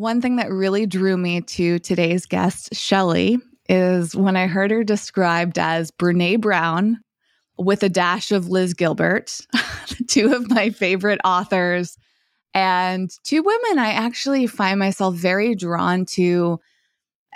[0.00, 3.36] One thing that really drew me to today's guest, Shelly,
[3.68, 7.00] is when I heard her described as Brene Brown
[7.58, 9.38] with a dash of Liz Gilbert,
[10.08, 11.98] two of my favorite authors,
[12.54, 16.60] and two women I actually find myself very drawn to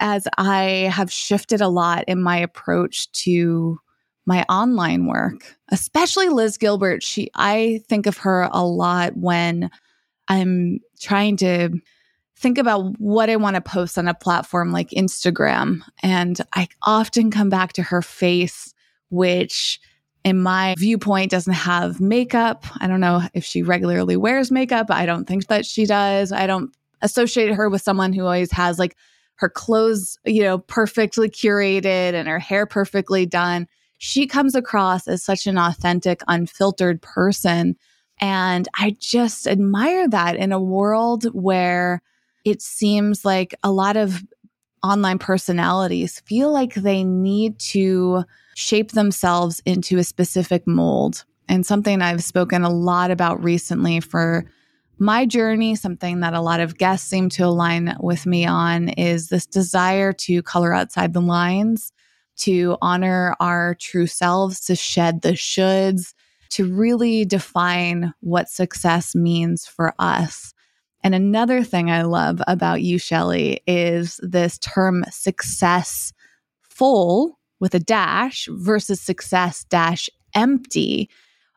[0.01, 3.79] as I have shifted a lot in my approach to
[4.25, 7.03] my online work, especially Liz Gilbert.
[7.03, 9.71] She, I think of her a lot when
[10.29, 11.79] I'm trying to
[12.45, 15.81] think about what I want to post on a platform like Instagram.
[16.03, 18.75] And I often come back to her face,
[19.09, 19.81] which
[20.25, 22.67] in my viewpoint doesn't have makeup.
[22.81, 24.89] I don't know if she regularly wears makeup.
[24.91, 26.33] I don't think that she does.
[26.33, 28.95] I don't associate her with someone who always has like
[29.37, 33.67] her clothes, you know, perfectly curated and her hair perfectly done.
[33.97, 37.77] She comes across as such an authentic, unfiltered person.
[38.21, 42.03] And I just admire that in a world where
[42.45, 44.23] it seems like a lot of
[44.83, 51.25] online personalities feel like they need to shape themselves into a specific mold.
[51.49, 54.45] And something I've spoken a lot about recently for
[54.99, 59.29] my journey, something that a lot of guests seem to align with me on, is
[59.29, 61.93] this desire to color outside the lines,
[62.37, 66.15] to honor our true selves, to shed the shoulds,
[66.51, 70.55] to really define what success means for us.
[71.05, 76.15] And another thing I love about you, Shelly, is this term success
[76.63, 81.11] full with a dash versus success dash empty.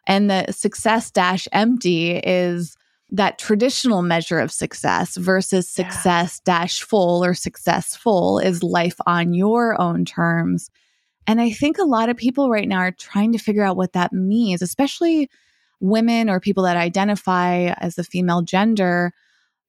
[0.05, 2.75] And the success dash empty is
[3.09, 9.79] that traditional measure of success versus success dash full or successful is life on your
[9.81, 10.69] own terms.
[11.25, 13.93] And I think a lot of people right now are trying to figure out what
[13.93, 15.29] that means, especially
[15.79, 19.13] women or people that identify as the female gender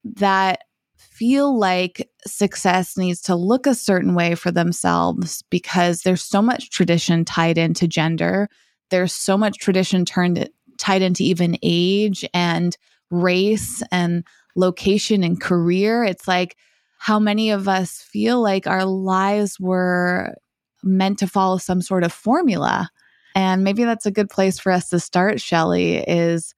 [0.04, 0.60] that
[0.96, 6.70] feel like success needs to look a certain way for themselves because there's so much
[6.70, 8.48] tradition tied into gender.
[8.90, 10.48] There's so much tradition turned
[10.78, 12.76] tied into even age and
[13.10, 14.24] race and
[14.56, 16.04] location and career.
[16.04, 16.56] It's like
[16.98, 20.34] how many of us feel like our lives were
[20.82, 22.90] meant to follow some sort of formula.
[23.34, 26.54] And maybe that's a good place for us to start, Shelly, is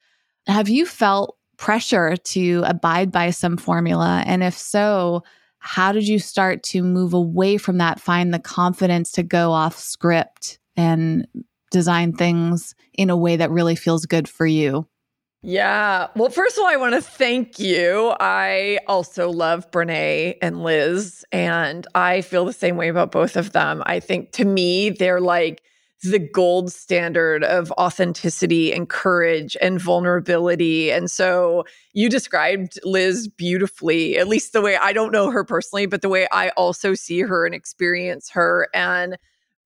[0.46, 4.24] have you felt pressure to abide by some formula?
[4.26, 5.22] And if so,
[5.58, 9.78] how did you start to move away from that, find the confidence to go off
[9.78, 11.28] script and
[11.70, 14.88] design things in a way that really feels good for you?
[15.42, 16.08] Yeah.
[16.16, 18.14] Well, first of all, I want to thank you.
[18.18, 23.52] I also love Brene and Liz, and I feel the same way about both of
[23.52, 23.82] them.
[23.84, 25.62] I think to me, they're like
[26.02, 30.90] the gold standard of authenticity and courage and vulnerability.
[30.90, 35.86] And so you described Liz beautifully, at least the way I don't know her personally,
[35.86, 38.68] but the way I also see her and experience her.
[38.72, 39.18] And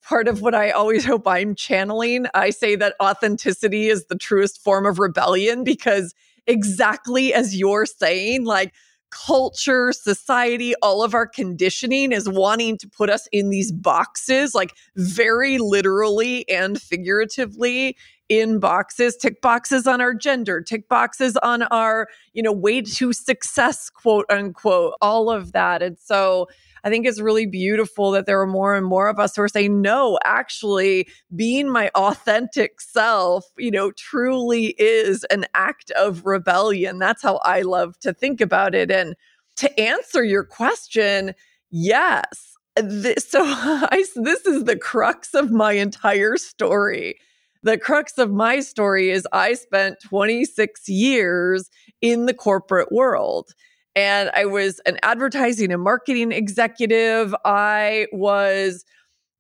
[0.03, 4.63] part of what I always hope I'm channeling, I say that authenticity is the truest
[4.63, 6.15] form of rebellion because
[6.47, 8.73] exactly as you're saying, like,
[9.15, 14.75] culture, society, all of our conditioning is wanting to put us in these boxes, like
[14.97, 17.97] very literally and figuratively
[18.29, 23.13] in boxes, tick boxes on our gender, tick boxes on our, you know, way to
[23.13, 25.83] success, quote unquote, all of that.
[25.83, 26.49] And so
[26.85, 29.49] I think it's really beautiful that there are more and more of us who are
[29.49, 36.99] saying, no, actually, being my authentic self, you know, truly is an act of rebellion.
[36.99, 38.91] That's how I love to think about it.
[38.91, 39.17] And
[39.57, 41.33] to answer your question,
[41.71, 42.55] yes.
[42.77, 47.17] This, so I, this is the crux of my entire story.
[47.63, 51.71] The crux of my story is I spent 26 years
[52.03, 53.55] in the corporate world
[53.97, 57.35] and I was an advertising and marketing executive.
[57.45, 58.85] I was,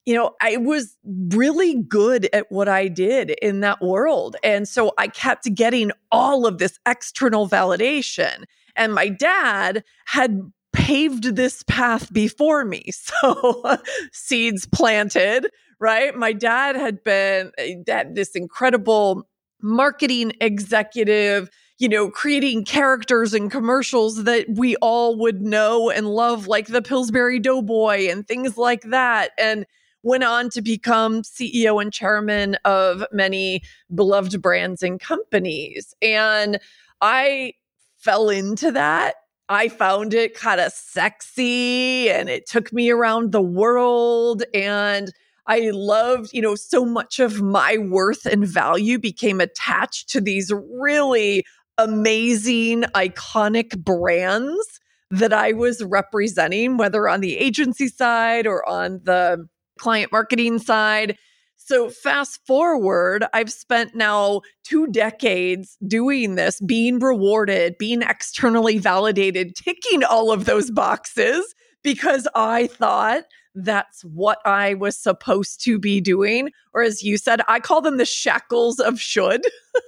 [0.06, 0.96] you know, I was
[1.30, 4.36] really good at what I did in that world.
[4.44, 8.44] And so I kept getting all of this external validation.
[8.76, 10.40] And my dad had
[10.72, 12.90] paved this path before me.
[12.92, 13.78] So
[14.12, 16.14] seeds planted, right?
[16.14, 19.26] My dad had been eh, that this incredible
[19.62, 21.48] marketing executive
[21.78, 26.82] you know, creating characters and commercials that we all would know and love, like the
[26.82, 29.32] Pillsbury Doughboy and things like that.
[29.38, 29.66] And
[30.04, 33.62] went on to become CEO and chairman of many
[33.94, 35.94] beloved brands and companies.
[36.00, 36.60] And
[37.00, 37.54] I
[37.96, 39.14] fell into that.
[39.48, 44.42] I found it kind of sexy and it took me around the world.
[44.52, 45.10] And
[45.46, 50.52] I loved, you know, so much of my worth and value became attached to these
[50.52, 51.44] really
[51.78, 54.80] amazing, iconic brands
[55.10, 59.46] that I was representing, whether on the agency side or on the
[59.78, 61.16] client marketing side.
[61.56, 69.54] So, fast forward, I've spent now two decades doing this, being rewarded, being externally validated,
[69.56, 73.24] ticking all of those boxes because I thought
[73.54, 76.50] that's what I was supposed to be doing.
[76.72, 79.42] Or as you said, I call them the shackles of should.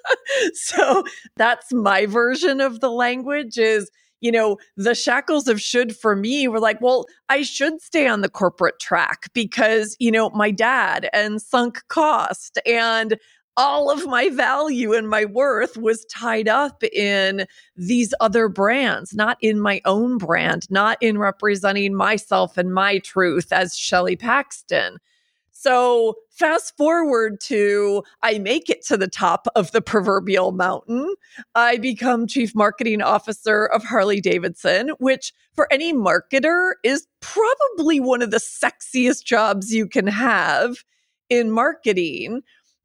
[0.55, 1.05] so
[1.37, 3.91] that's my version of the language is
[4.21, 8.23] you know, the shackles of should for me were like, well, I should stay on
[8.23, 13.19] the corporate track because, you know, my dad and sunk cost and
[13.57, 19.39] all of my value and my worth was tied up in these other brands, not
[19.41, 24.99] in my own brand, not in representing myself and my truth as Shelly Paxton.
[25.59, 31.15] So, fast forward to I make it to the top of the proverbial mountain.
[31.55, 38.21] I become chief marketing officer of Harley Davidson, which for any marketer is probably one
[38.21, 40.85] of the sexiest jobs you can have
[41.31, 42.43] in marketing.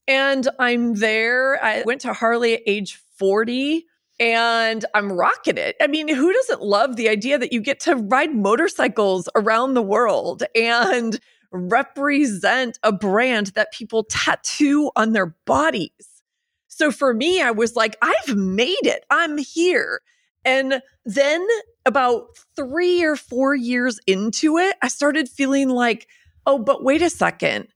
[0.07, 1.63] And I'm there.
[1.63, 3.85] I went to Harley at age 40
[4.19, 5.75] and I'm rocking it.
[5.81, 9.81] I mean, who doesn't love the idea that you get to ride motorcycles around the
[9.81, 11.19] world and
[11.51, 16.23] represent a brand that people tattoo on their bodies.
[16.67, 19.05] So for me, I was like, I've made it.
[19.09, 20.01] I'm here.
[20.45, 21.45] And then
[21.85, 26.07] about three or four years into it, I started feeling like,
[26.45, 27.67] oh, but wait a second.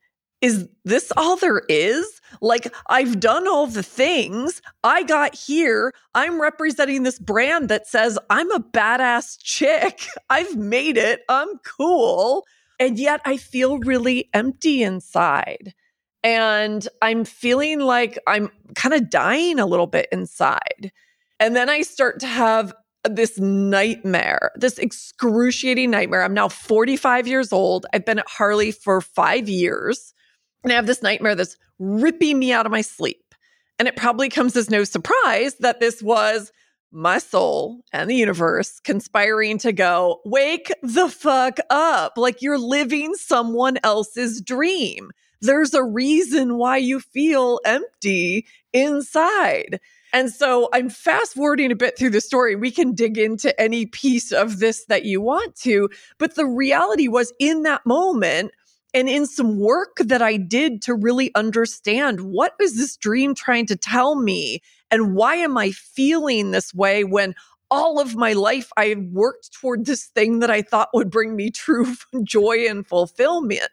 [0.46, 2.22] Is this all there is?
[2.40, 4.62] Like, I've done all the things.
[4.84, 5.92] I got here.
[6.14, 10.06] I'm representing this brand that says I'm a badass chick.
[10.30, 11.22] I've made it.
[11.30, 12.46] I'm cool.
[12.80, 15.74] And yet I feel really empty inside.
[16.24, 20.92] And I'm feeling like I'm kind of dying a little bit inside.
[21.40, 22.72] And then I start to have
[23.04, 26.22] this nightmare, this excruciating nightmare.
[26.22, 27.88] I'm now 45 years old.
[27.94, 30.14] I've been at Harley for five years.
[30.66, 33.36] And I have this nightmare that's ripping me out of my sleep.
[33.78, 36.52] And it probably comes as no surprise that this was
[36.92, 42.14] my soul and the universe conspiring to go, wake the fuck up.
[42.18, 45.12] Like you're living someone else's dream.
[45.40, 49.80] There's a reason why you feel empty inside.
[50.14, 52.56] And so I'm fast forwarding a bit through the story.
[52.56, 55.90] We can dig into any piece of this that you want to.
[56.18, 58.52] But the reality was in that moment,
[58.96, 63.66] and in some work that I did to really understand what is this dream trying
[63.68, 67.36] to tell me and why am I feeling this way when
[67.70, 71.52] all of my life I worked toward this thing that I thought would bring me
[71.52, 73.68] true joy and fulfillment,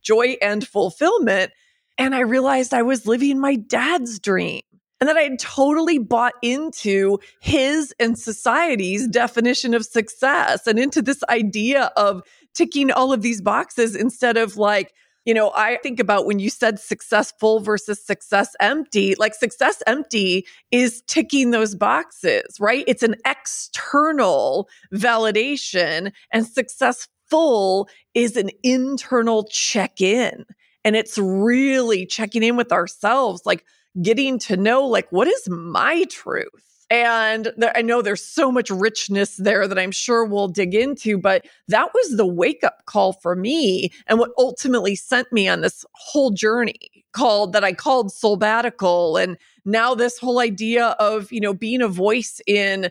[0.00, 1.50] joy and fulfillment.
[1.98, 4.62] And I realized I was living my dad's dream
[5.00, 11.02] and that I had totally bought into his and society's definition of success and into
[11.02, 12.22] this idea of
[12.54, 14.92] ticking all of these boxes instead of like,
[15.24, 20.46] you know, I think about when you said successful versus success empty, like success empty
[20.72, 22.84] is ticking those boxes, right?
[22.88, 30.44] It's an external validation and successful is an internal check in.
[30.84, 33.64] And it's really checking in with ourselves, like
[34.02, 36.71] getting to know, like, what is my truth?
[36.92, 41.16] And there, I know there's so much richness there that I'm sure we'll dig into,
[41.16, 45.62] but that was the wake up call for me and what ultimately sent me on
[45.62, 49.22] this whole journey called that I called Soulbbatical.
[49.22, 52.90] And now this whole idea of, you know, being a voice in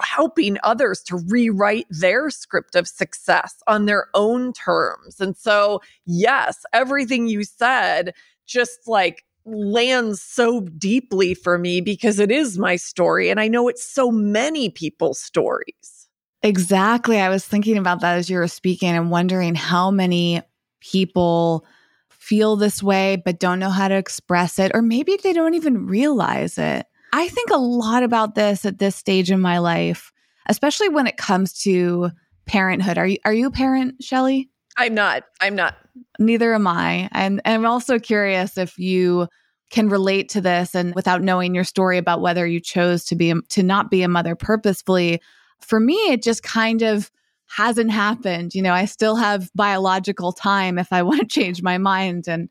[0.00, 5.20] helping others to rewrite their script of success on their own terms.
[5.20, 8.12] And so, yes, everything you said
[8.44, 13.30] just like lands so deeply for me because it is my story.
[13.30, 16.08] And I know it's so many people's stories.
[16.42, 17.20] Exactly.
[17.20, 20.42] I was thinking about that as you were speaking and wondering how many
[20.80, 21.64] people
[22.08, 25.86] feel this way but don't know how to express it, or maybe they don't even
[25.86, 26.86] realize it.
[27.12, 30.12] I think a lot about this at this stage in my life,
[30.48, 32.10] especially when it comes to
[32.46, 32.98] parenthood.
[32.98, 34.50] Are you are you a parent, Shelly?
[34.76, 35.24] I'm not.
[35.40, 35.76] I'm not.
[36.18, 37.08] Neither am I.
[37.12, 39.28] And, and I'm also curious if you
[39.70, 43.34] can relate to this and without knowing your story about whether you chose to be
[43.48, 45.20] to not be a mother purposefully
[45.60, 47.10] for me it just kind of
[47.48, 51.78] hasn't happened you know i still have biological time if i want to change my
[51.78, 52.48] mind and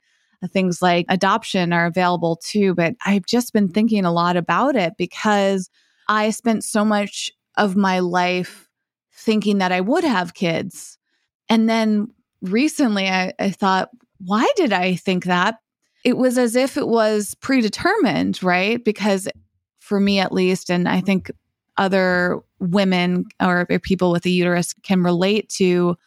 [0.51, 4.93] things like adoption are available too but i've just been thinking a lot about it
[4.97, 5.69] because
[6.07, 8.69] i spent so much of my life
[9.13, 10.97] thinking that i would have kids
[11.49, 12.07] and then
[12.42, 13.89] recently I, I thought
[14.20, 15.60] why did i think that
[16.06, 18.82] it was as if it was predetermined, right?
[18.86, 19.27] Because
[19.80, 21.32] for me at least, and I think
[21.77, 25.98] other women or people with a uterus can relate to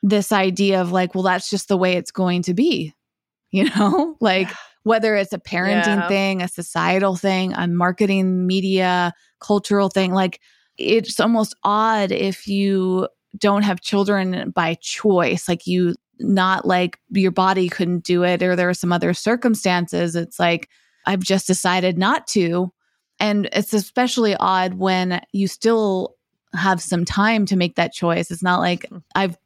[0.00, 2.94] this idea of like, well, that's just the way it's going to be,
[3.50, 4.16] you know?
[4.20, 4.48] like,
[4.84, 6.08] whether it's a parenting yeah.
[6.08, 10.40] thing, a societal thing, a marketing, media, cultural thing, like,
[10.78, 15.48] it's almost odd if you don't have children by choice.
[15.48, 20.16] Like, you not like your body couldn't do it or there are some other circumstances.
[20.16, 20.68] It's like,
[21.06, 22.72] I've just decided not to.
[23.20, 26.16] And it's especially odd when you still
[26.54, 28.30] have some time to make that choice.
[28.30, 28.98] It's not like hmm.
[29.14, 29.36] I've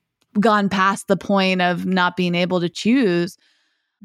[0.40, 3.36] gone past the point of not being able to choose,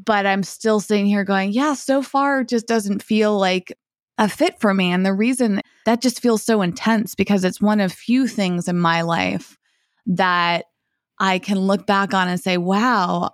[0.03, 3.74] but I'm still sitting here going, yeah, so far it just doesn't feel like
[4.17, 4.91] a fit for me.
[4.91, 8.77] And the reason that just feels so intense because it's one of few things in
[8.77, 9.57] my life
[10.07, 10.65] that
[11.19, 13.31] I can look back on and say, wow,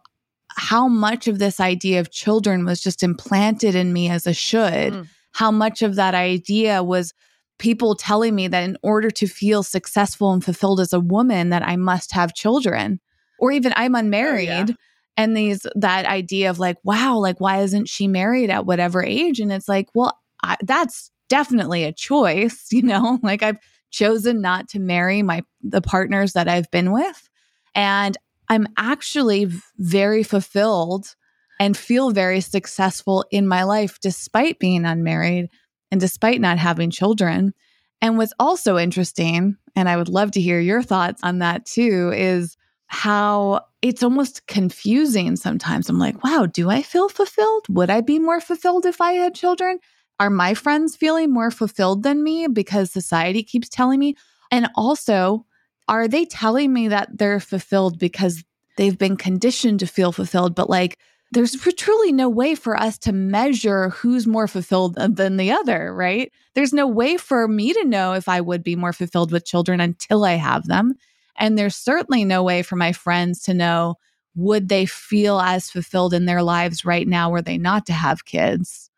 [0.50, 4.94] how much of this idea of children was just implanted in me as a should.
[4.94, 5.08] Mm.
[5.34, 7.13] How much of that idea was
[7.60, 11.63] people telling me that in order to feel successful and fulfilled as a woman that
[11.63, 13.00] I must have children
[13.39, 14.50] or even I'm unmarried.
[14.50, 14.75] Oh, yeah.
[15.15, 19.39] And these that idea of like, wow, like why isn't she married at whatever age?
[19.39, 23.20] And it's like, well, I, that's definitely a choice, you know?
[23.22, 23.58] Like I've
[23.94, 27.30] chosen not to marry my the partners that I've been with
[27.76, 28.18] and
[28.50, 29.48] I'm actually
[29.78, 31.16] very fulfilled
[31.60, 35.50] and feel very successful in my life despite being unmarried
[35.92, 37.54] and despite not having children.
[38.02, 42.12] And what's also interesting, and I would love to hear your thoughts on that too,
[42.14, 42.58] is
[42.88, 45.90] how it's almost confusing sometimes.
[45.90, 47.66] I'm like, wow, do I feel fulfilled?
[47.70, 49.80] Would I be more fulfilled if I had children?
[50.24, 54.15] Are my friends feeling more fulfilled than me because society keeps telling me?
[54.51, 55.46] And also,
[55.89, 58.42] are they telling me that they're fulfilled because
[58.77, 60.56] they've been conditioned to feel fulfilled?
[60.56, 60.98] But like,
[61.34, 66.32] there's truly no way for us to measure who's more fulfilled than the other, right?
[66.56, 69.82] There's no way for me to know if I would be more fulfilled with children
[69.82, 70.94] until I have them.
[71.38, 73.96] And there's certainly no way for my friends to know
[74.36, 78.24] would they feel as fulfilled in their lives right now were they not to have
[78.24, 78.89] kids.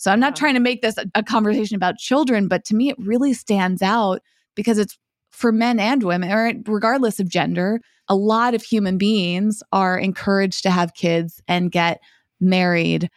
[0.00, 2.96] So I'm not trying to make this a, conversation about children, but to me, it
[2.98, 4.22] really stands out
[4.54, 4.96] because it's
[5.30, 10.62] for men and women, or regardless of gender, a lot of human beings are encouraged
[10.62, 12.00] to have kids and get
[12.40, 13.10] married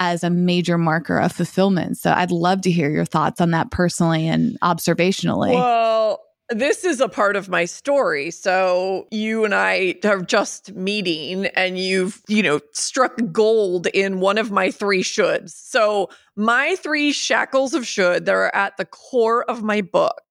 [0.00, 1.98] as a major marker of fulfillment.
[1.98, 5.54] So I'd love to hear your thoughts on that personally and observationally.
[5.54, 8.30] Well, this is a part of my story.
[8.30, 14.36] So you and I are just meeting and you've, you know, struck gold in one
[14.36, 15.50] of my three shoulds.
[15.50, 20.22] So my three shackles of should that are at the core of my book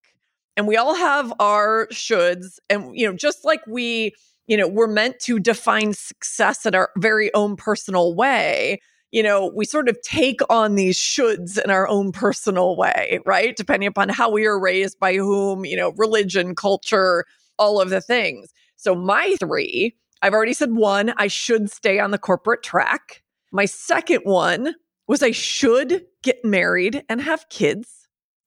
[0.55, 4.13] and we all have our shoulds and you know just like we
[4.47, 8.79] you know we're meant to define success in our very own personal way
[9.11, 13.55] you know we sort of take on these shoulds in our own personal way right?
[13.55, 17.25] Depending upon how we are raised by whom you know religion culture
[17.59, 18.51] all of the things.
[18.75, 23.23] So my three i've already said one i should stay on the corporate track.
[23.51, 24.75] My second one
[25.07, 28.03] was i should get married and have kids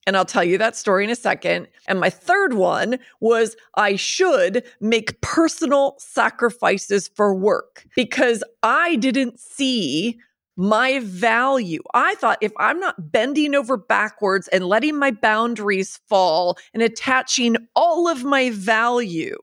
[0.06, 1.66] and I'll tell you that story in a second.
[1.88, 9.40] And my third one was I should make personal sacrifices for work because I didn't
[9.40, 10.20] see
[10.56, 11.82] my value.
[11.92, 17.56] I thought if I'm not bending over backwards and letting my boundaries fall and attaching
[17.74, 19.36] all of my value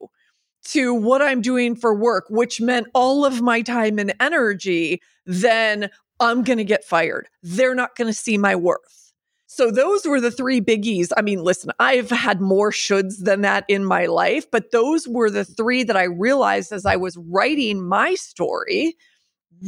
[0.66, 5.90] to what I'm doing for work, which meant all of my time and energy, then
[6.24, 7.28] I'm going to get fired.
[7.42, 9.14] They're not going to see my worth.
[9.46, 11.12] So those were the three biggies.
[11.16, 15.30] I mean, listen, I've had more shoulds than that in my life, but those were
[15.30, 18.96] the three that I realized as I was writing my story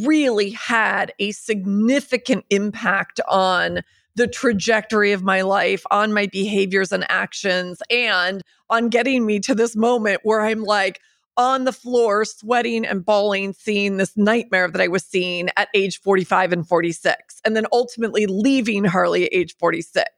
[0.03, 3.81] really had a significant impact on
[4.15, 9.53] the trajectory of my life, on my behaviors and actions, and on getting me to
[9.53, 10.99] this moment where I'm like,
[11.37, 15.99] on the floor, sweating and bawling, seeing this nightmare that I was seeing at age
[16.01, 20.09] 45 and 46, and then ultimately leaving Harley at age 46.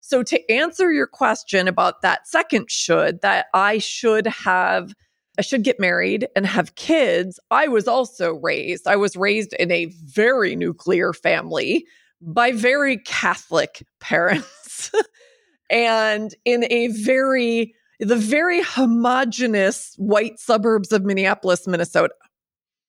[0.00, 4.92] So, to answer your question about that second should, that I should have
[5.38, 7.40] I should get married and have kids.
[7.50, 11.86] I was also raised, I was raised in a very nuclear family
[12.20, 14.90] by very Catholic parents
[15.70, 22.14] and in a very, the very homogenous white suburbs of Minneapolis, Minnesota.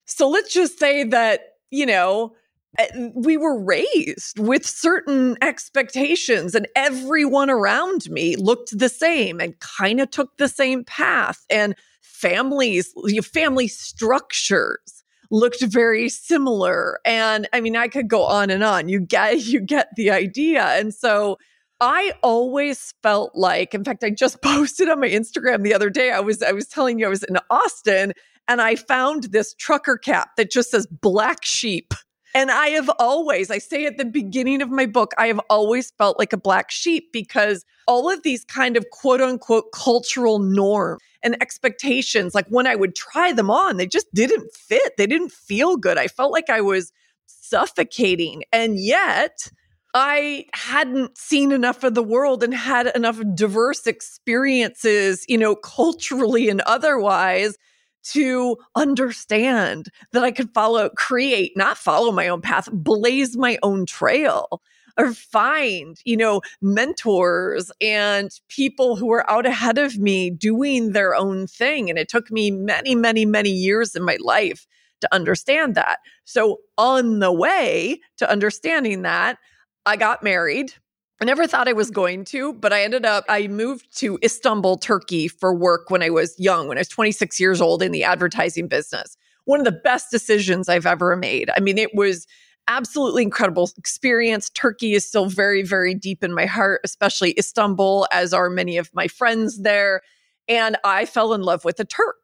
[0.06, 2.34] So let's just say that, you know,
[2.78, 9.60] eh, we were raised with certain expectations and everyone around me looked the same and
[9.60, 17.00] kind of took the same path and families family structures looked very similar.
[17.04, 18.88] And i mean i could go on and on.
[18.90, 20.64] You get you get the idea.
[20.64, 21.38] And so
[21.82, 26.12] I always felt like, in fact, I just posted on my Instagram the other day.
[26.12, 28.14] I was I was telling you I was in Austin
[28.48, 31.94] and I found this trucker cap that just says black sheep.
[32.34, 35.92] And I have always, I say at the beginning of my book, I have always
[35.98, 41.02] felt like a black sheep because all of these kind of quote unquote cultural norms
[41.24, 44.94] and expectations, like when I would try them on, they just didn't fit.
[44.98, 45.98] They didn't feel good.
[45.98, 46.94] I felt like I was
[47.26, 48.44] suffocating.
[48.54, 49.50] And yet,
[49.94, 56.50] I hadn't seen enough of the world and had enough diverse experiences, you know, culturally
[56.50, 57.58] and otherwise
[58.04, 63.86] to understand that I could follow, create, not follow my own path, blaze my own
[63.86, 64.62] trail
[64.98, 71.16] or find, you know, mentors and people who are out ahead of me doing their
[71.16, 71.90] own thing.
[71.90, 74.68] And it took me many, many, many years in my life
[75.02, 76.00] to understand that.
[76.26, 79.38] So, on the way to understanding that,
[79.86, 80.74] I got married.
[81.22, 81.96] I never thought I was mm-hmm.
[81.96, 86.10] going to, but I ended up, I moved to Istanbul, Turkey for work when I
[86.10, 89.16] was young, when I was 26 years old in the advertising business.
[89.46, 91.50] One of the best decisions I've ever made.
[91.56, 92.28] I mean, it was
[92.68, 94.50] absolutely incredible experience.
[94.52, 98.90] Turkey is still very, very deep in my heart, especially Istanbul, as are many of
[98.94, 100.02] my friends there.
[100.48, 102.16] And I fell in love with a Turk.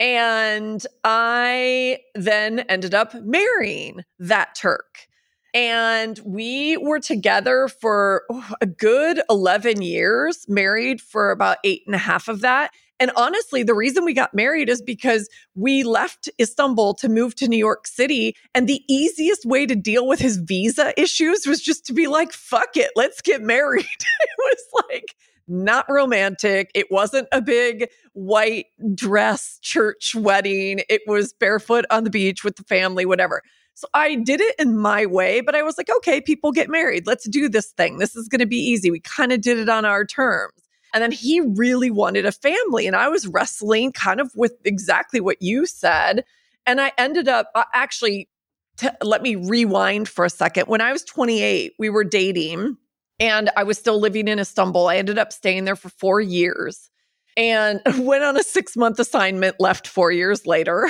[0.00, 5.06] And I then ended up marrying that Turk.
[5.54, 11.94] And we were together for oh, a good 11 years, married for about eight and
[11.94, 12.70] a half of that.
[12.98, 17.48] And honestly, the reason we got married is because we left Istanbul to move to
[17.48, 18.36] New York City.
[18.54, 22.32] And the easiest way to deal with his visa issues was just to be like,
[22.32, 23.84] fuck it, let's get married.
[23.84, 25.16] it was like,
[25.48, 26.70] not romantic.
[26.74, 30.82] It wasn't a big white dress church wedding.
[30.88, 33.42] It was barefoot on the beach with the family, whatever.
[33.74, 37.06] So I did it in my way, but I was like, okay, people get married.
[37.06, 37.98] Let's do this thing.
[37.98, 38.90] This is going to be easy.
[38.90, 40.52] We kind of did it on our terms.
[40.94, 42.86] And then he really wanted a family.
[42.86, 46.24] And I was wrestling kind of with exactly what you said.
[46.66, 48.28] And I ended up uh, actually,
[48.76, 50.66] t- let me rewind for a second.
[50.66, 52.76] When I was 28, we were dating
[53.18, 54.88] and I was still living in Istanbul.
[54.88, 56.90] I ended up staying there for four years
[57.36, 60.88] and went on a six month assignment, left four years later.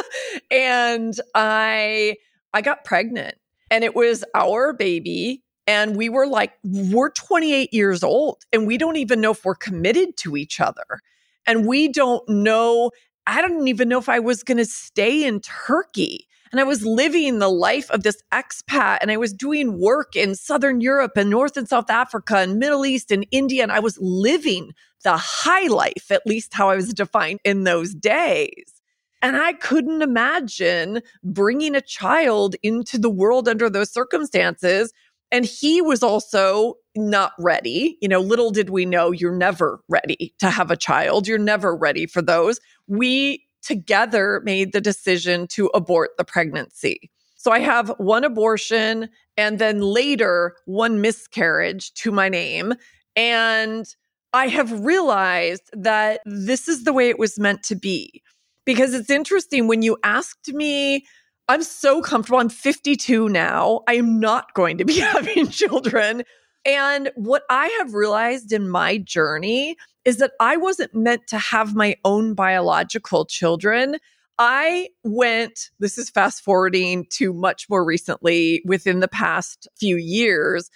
[0.50, 2.16] and I
[2.52, 3.36] I got pregnant
[3.70, 8.76] and it was our baby and we were like we're 28 years old and we
[8.76, 11.00] don't even know if we're committed to each other.
[11.46, 12.90] And we don't know
[13.26, 16.26] I don't even know if I was going to stay in Turkey.
[16.52, 20.34] And I was living the life of this expat and I was doing work in
[20.34, 23.62] Southern Europe and North and South Africa and Middle East and India.
[23.62, 24.72] And I was living
[25.04, 28.80] the high life, at least how I was defined in those days.
[29.22, 34.92] And I couldn't imagine bringing a child into the world under those circumstances.
[35.30, 37.96] And he was also not ready.
[38.00, 41.28] You know, little did we know you're never ready to have a child.
[41.28, 42.58] You're never ready for those.
[42.88, 47.10] We together made the decision to abort the pregnancy.
[47.36, 52.74] So I have one abortion and then later one miscarriage to my name.
[53.16, 53.86] And
[54.32, 58.22] I have realized that this is the way it was meant to be
[58.64, 61.04] because it's interesting when you asked me
[61.50, 62.38] I'm so comfortable.
[62.38, 63.80] I'm 52 now.
[63.88, 66.22] I am not going to be having children.
[66.64, 71.74] And what I have realized in my journey is that I wasn't meant to have
[71.74, 73.96] my own biological children.
[74.38, 80.70] I went, this is fast forwarding to much more recently within the past few years,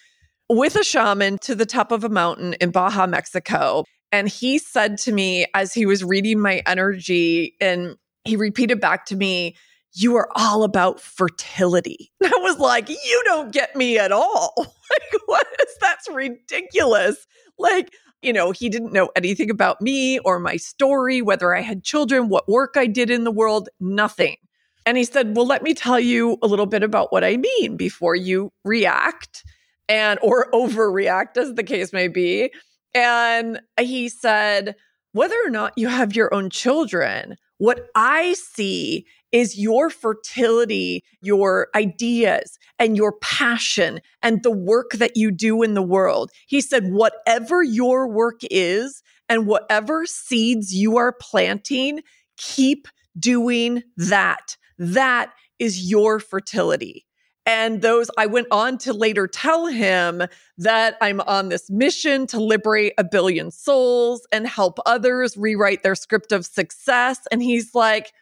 [0.51, 3.85] with a shaman to the top of a mountain in Baja, Mexico.
[4.13, 9.07] And he said to me as he was reading my energy, and he repeated back
[9.07, 9.57] to me,
[9.95, 12.13] You are all about fertility.
[12.23, 14.55] And I was like, You don't get me at all.
[14.59, 17.27] like, what is that's ridiculous?
[17.59, 21.85] Like, you know, he didn't know anything about me or my story, whether I had
[21.85, 24.37] children, what work I did in the world, nothing.
[24.87, 27.77] And he said, Well, let me tell you a little bit about what I mean
[27.77, 29.45] before you react
[29.89, 32.53] and or overreact as the case may be.
[32.95, 34.77] And he said,
[35.15, 41.67] whether or not you have your own children, what I see is your fertility, your
[41.75, 46.31] ideas, and your passion, and the work that you do in the world.
[46.47, 52.01] He said, whatever your work is, and whatever seeds you are planting,
[52.37, 52.87] keep
[53.19, 54.57] doing that.
[54.79, 57.05] That is your fertility.
[57.47, 60.23] And those, I went on to later tell him
[60.59, 65.95] that I'm on this mission to liberate a billion souls and help others rewrite their
[65.95, 67.19] script of success.
[67.33, 68.13] And he's like,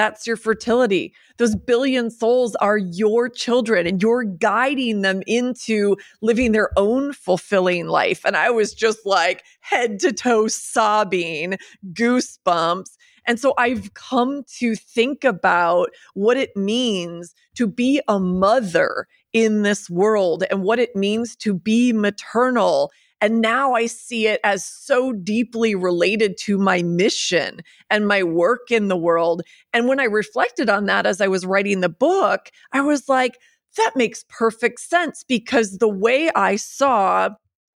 [0.00, 1.12] that's your fertility.
[1.36, 7.86] Those billion souls are your children, and you're guiding them into living their own fulfilling
[7.86, 8.24] life.
[8.24, 11.58] And I was just like head to toe sobbing,
[11.92, 12.96] goosebumps.
[13.26, 19.60] And so I've come to think about what it means to be a mother in
[19.60, 22.90] this world and what it means to be maternal.
[23.20, 28.70] And now I see it as so deeply related to my mission and my work
[28.70, 29.42] in the world.
[29.72, 33.38] And when I reflected on that as I was writing the book, I was like,
[33.76, 37.30] that makes perfect sense because the way I saw,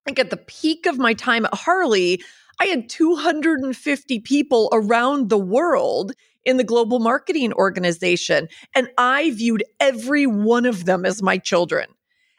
[0.07, 2.21] like at the peak of my time at Harley,
[2.59, 6.13] I had 250 people around the world
[6.45, 11.87] in the global marketing organization, and I viewed every one of them as my children.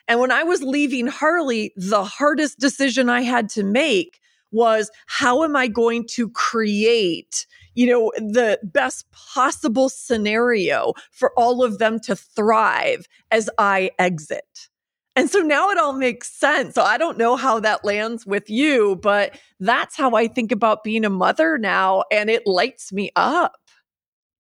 [0.09, 5.43] And when I was leaving Harley, the hardest decision I had to make was how
[5.43, 11.99] am I going to create, you know, the best possible scenario for all of them
[12.01, 14.69] to thrive as I exit?
[15.17, 16.75] And so now it all makes sense.
[16.75, 20.83] So I don't know how that lands with you, but that's how I think about
[20.85, 22.05] being a mother now.
[22.11, 23.57] And it lights me up.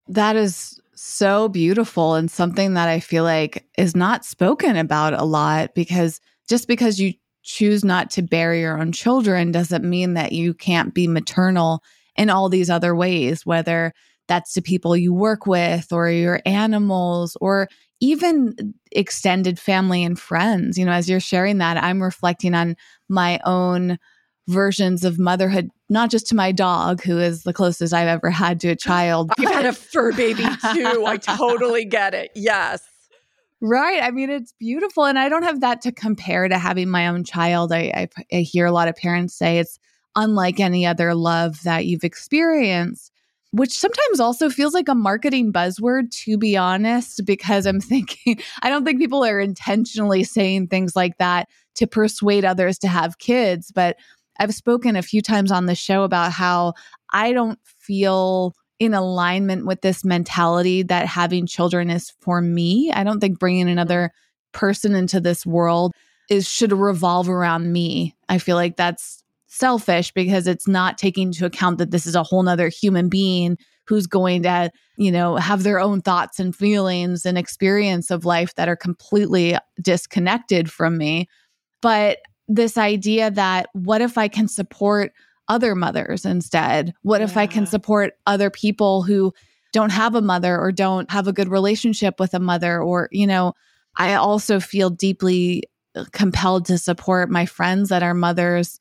[0.08, 5.24] That is so beautiful and something that I feel like is not spoken about a
[5.24, 10.30] lot because just because you choose not to bear your own children doesn't mean that
[10.30, 11.82] you can't be maternal
[12.14, 13.92] in all these other ways, whether
[14.28, 17.68] that's to people you work with or your animals or
[18.00, 18.54] even
[18.92, 20.78] extended family and friends.
[20.78, 22.76] You know, as you're sharing that, I'm reflecting on
[23.08, 23.98] my own
[24.52, 28.60] versions of motherhood, not just to my dog, who is the closest I've ever had
[28.60, 29.32] to a child.
[29.38, 31.04] I've had a fur baby too.
[31.06, 32.30] I totally get it.
[32.34, 32.82] Yes.
[33.60, 34.02] Right.
[34.02, 35.04] I mean, it's beautiful.
[35.04, 37.72] And I don't have that to compare to having my own child.
[37.72, 39.78] I, I, I hear a lot of parents say it's
[40.16, 43.12] unlike any other love that you've experienced
[43.52, 48.70] which sometimes also feels like a marketing buzzword, to be honest, because I'm thinking, I
[48.70, 53.70] don't think people are intentionally saying things like that to persuade others to have kids.
[53.70, 53.96] But
[54.38, 56.74] I've spoken a few times on the show about how
[57.12, 62.90] I don't feel in alignment with this mentality that having children is for me.
[62.92, 63.72] I don't think bringing mm-hmm.
[63.72, 64.12] another
[64.52, 65.92] person into this world
[66.28, 68.16] is should revolve around me.
[68.28, 72.22] I feel like that's selfish because it's not taking into account that this is a
[72.22, 77.26] whole nother human being who's going to, you know, have their own thoughts and feelings
[77.26, 81.28] and experience of life that are completely disconnected from me.
[81.82, 82.18] But
[82.54, 85.12] this idea that what if I can support
[85.48, 86.94] other mothers instead?
[87.02, 87.26] What yeah.
[87.26, 89.32] if I can support other people who
[89.72, 92.80] don't have a mother or don't have a good relationship with a mother?
[92.80, 93.54] Or, you know,
[93.96, 98.80] I also feel deeply uh, compelled to support my friends that are mothers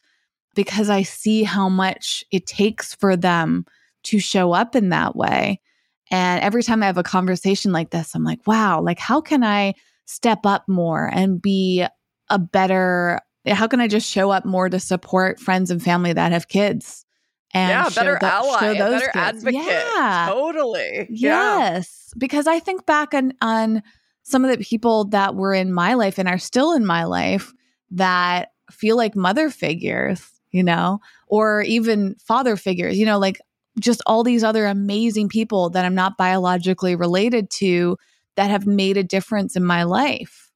[0.56, 3.66] because I see how much it takes for them
[4.04, 5.62] to show up in that way.
[6.10, 9.44] And every time I have a conversation like this, I'm like, wow, like how can
[9.44, 11.86] I step up more and be
[12.30, 16.32] a better how can I just show up more to support friends and family that
[16.32, 17.06] have kids?
[17.54, 19.16] And yeah, better the, ally, better kids.
[19.16, 19.66] advocate.
[19.66, 21.08] Yeah, totally.
[21.10, 22.18] Yes, yeah.
[22.18, 23.84] because I think back on on
[24.24, 27.52] some of the people that were in my life and are still in my life
[27.92, 33.40] that feel like mother figures you know, or even father figures, you know, like
[33.80, 37.98] just all these other amazing people that I'm not biologically related to
[38.36, 40.51] that have made a difference in my life.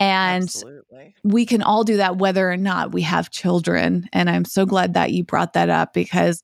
[0.00, 1.14] And Absolutely.
[1.22, 4.08] we can all do that whether or not we have children.
[4.12, 6.42] And I'm so glad that you brought that up because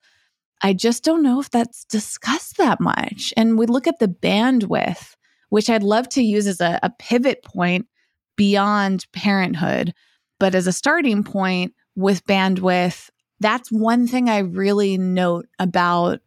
[0.62, 3.32] I just don't know if that's discussed that much.
[3.36, 5.16] And we look at the bandwidth,
[5.48, 7.86] which I'd love to use as a, a pivot point
[8.36, 9.94] beyond parenthood.
[10.38, 13.08] But as a starting point, with bandwidth,
[13.40, 16.20] that's one thing I really note about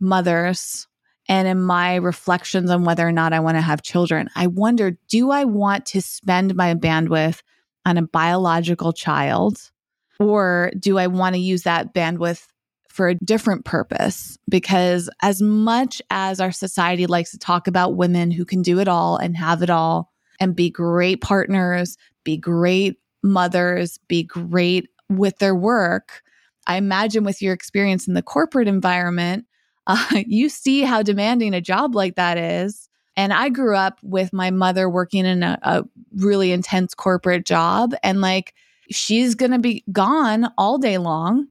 [0.00, 0.86] mothers
[1.28, 4.28] and in my reflections on whether or not I want to have children.
[4.34, 7.42] I wonder do I want to spend my bandwidth
[7.84, 9.70] on a biological child
[10.18, 12.46] or do I want to use that bandwidth
[12.88, 14.36] for a different purpose?
[14.48, 18.88] Because as much as our society likes to talk about women who can do it
[18.88, 25.38] all and have it all and be great partners, be great mothers, be great with
[25.38, 26.22] their work,
[26.68, 29.46] I imagine with your experience in the corporate environment,
[29.88, 32.88] uh, you see how demanding a job like that is.
[33.16, 37.92] And I grew up with my mother working in a, a really intense corporate job.
[38.04, 38.54] And like,
[38.90, 41.48] she's going to be gone all day long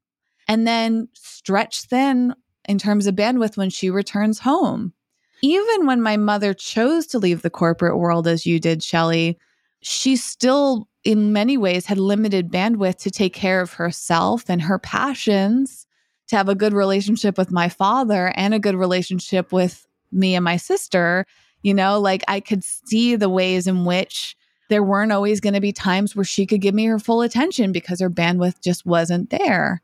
[0.48, 2.34] and then stretched thin
[2.70, 4.94] in terms of bandwidth when she returns home.
[5.42, 9.38] Even when my mother chose to leave the corporate world, as you did, Shelly,
[9.82, 14.80] she still, in many ways, had limited bandwidth to take care of herself and her
[14.80, 15.87] passions,
[16.28, 20.44] to have a good relationship with my father and a good relationship with me and
[20.44, 21.26] my sister.
[21.64, 24.36] You know, like I could see the ways in which
[24.70, 27.72] there weren't always going to be times where she could give me her full attention
[27.72, 29.82] because her bandwidth just wasn't there.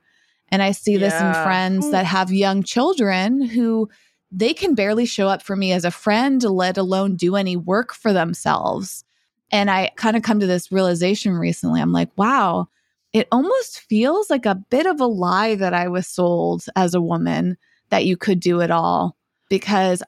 [0.50, 3.90] And I see this in friends that have young children who
[4.32, 7.94] they can barely show up for me as a friend, let alone do any work
[7.94, 9.04] for themselves.
[9.52, 11.82] And I kind of come to this realization recently.
[11.82, 12.68] I'm like, wow,
[13.14, 17.02] it almost feels like a bit of a lie that I was sold as a
[17.02, 17.58] woman
[17.90, 19.16] that you could do it all.
[19.50, 20.02] Because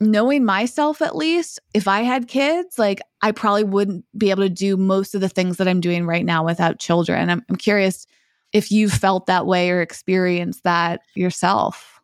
[0.00, 4.48] knowing myself, at least, if I had kids, like I probably wouldn't be able to
[4.48, 7.30] do most of the things that I'm doing right now without children.
[7.30, 8.06] I'm, I'm curious
[8.52, 11.97] if you felt that way or experienced that yourself.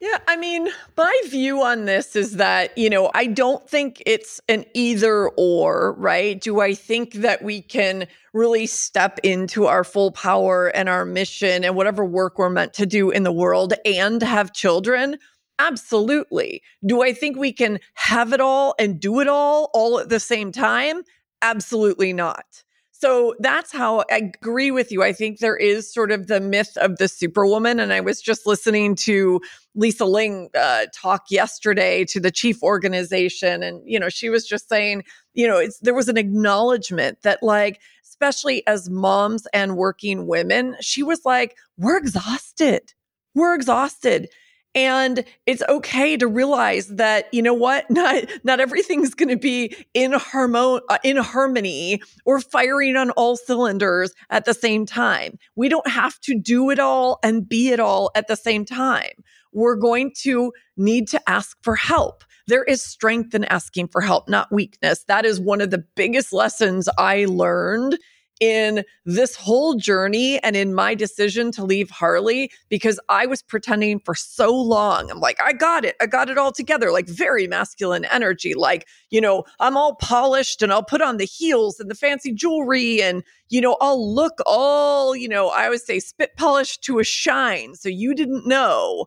[0.00, 4.40] Yeah, I mean, my view on this is that, you know, I don't think it's
[4.48, 6.40] an either or, right?
[6.40, 11.64] Do I think that we can really step into our full power and our mission
[11.64, 15.18] and whatever work we're meant to do in the world and have children?
[15.58, 16.62] Absolutely.
[16.86, 20.20] Do I think we can have it all and do it all all at the
[20.20, 21.02] same time?
[21.42, 22.64] Absolutely not.
[23.00, 25.02] So that's how I agree with you.
[25.02, 27.80] I think there is sort of the myth of the superwoman.
[27.80, 29.40] And I was just listening to
[29.74, 33.62] Lisa Ling uh, talk yesterday to the chief organization.
[33.62, 37.80] And, you know, she was just saying, you know, there was an acknowledgement that, like,
[38.04, 42.92] especially as moms and working women, she was like, we're exhausted.
[43.34, 44.28] We're exhausted.
[44.74, 49.74] And it's okay to realize that, you know what, not, not everything's going to be
[49.94, 55.38] in, harmo- uh, in harmony or firing on all cylinders at the same time.
[55.56, 59.12] We don't have to do it all and be it all at the same time.
[59.52, 62.22] We're going to need to ask for help.
[62.46, 65.04] There is strength in asking for help, not weakness.
[65.08, 67.98] That is one of the biggest lessons I learned
[68.40, 74.00] in this whole journey and in my decision to leave Harley because I was pretending
[74.00, 75.10] for so long.
[75.10, 75.94] I'm like, I got it.
[76.00, 78.54] I got it all together, like very masculine energy.
[78.54, 82.32] Like, you know, I'm all polished and I'll put on the heels and the fancy
[82.32, 86.98] jewelry and, you know, I'll look all, you know, I always say spit polished to
[86.98, 87.74] a shine.
[87.74, 89.06] So you didn't know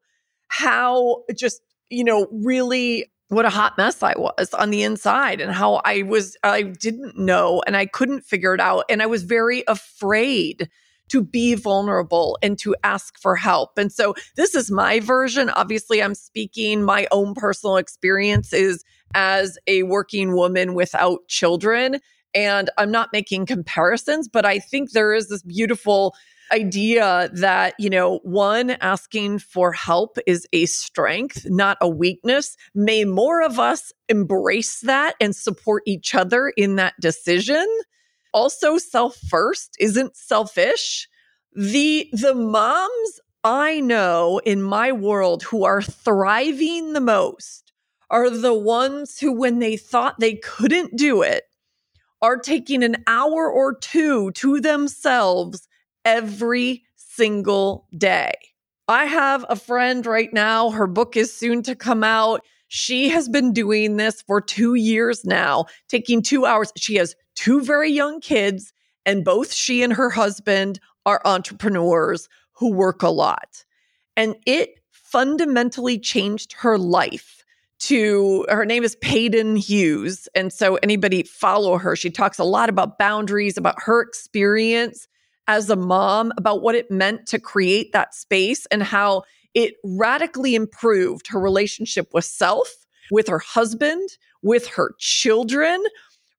[0.49, 5.51] how just, you know, really what a hot mess I was on the inside and
[5.51, 8.85] how I was, I didn't know and I couldn't figure it out.
[8.89, 10.69] And I was very afraid
[11.09, 13.77] to be vulnerable and to ask for help.
[13.77, 15.49] And so this is my version.
[15.49, 21.99] Obviously, I'm speaking my own personal experiences as a working woman without children.
[22.33, 26.15] And I'm not making comparisons, but I think there is this beautiful
[26.53, 32.55] idea that, you know, one, asking for help is a strength, not a weakness.
[32.75, 37.65] May more of us embrace that and support each other in that decision.
[38.33, 41.07] Also, self first isn't selfish.
[41.55, 47.73] The, the moms I know in my world who are thriving the most
[48.09, 51.43] are the ones who, when they thought they couldn't do it,
[52.21, 55.67] are taking an hour or two to themselves
[56.05, 58.33] every single day.
[58.87, 62.41] I have a friend right now, her book is soon to come out.
[62.67, 66.71] She has been doing this for two years now, taking two hours.
[66.75, 68.73] She has two very young kids,
[69.05, 73.63] and both she and her husband are entrepreneurs who work a lot.
[74.17, 77.43] And it fundamentally changed her life
[77.79, 80.27] to her name is Payton Hughes.
[80.35, 81.95] And so anybody follow her.
[81.95, 85.07] She talks a lot about boundaries, about her experience
[85.47, 90.55] as a mom about what it meant to create that space and how it radically
[90.55, 92.69] improved her relationship with self,
[93.11, 94.09] with her husband,
[94.41, 95.83] with her children,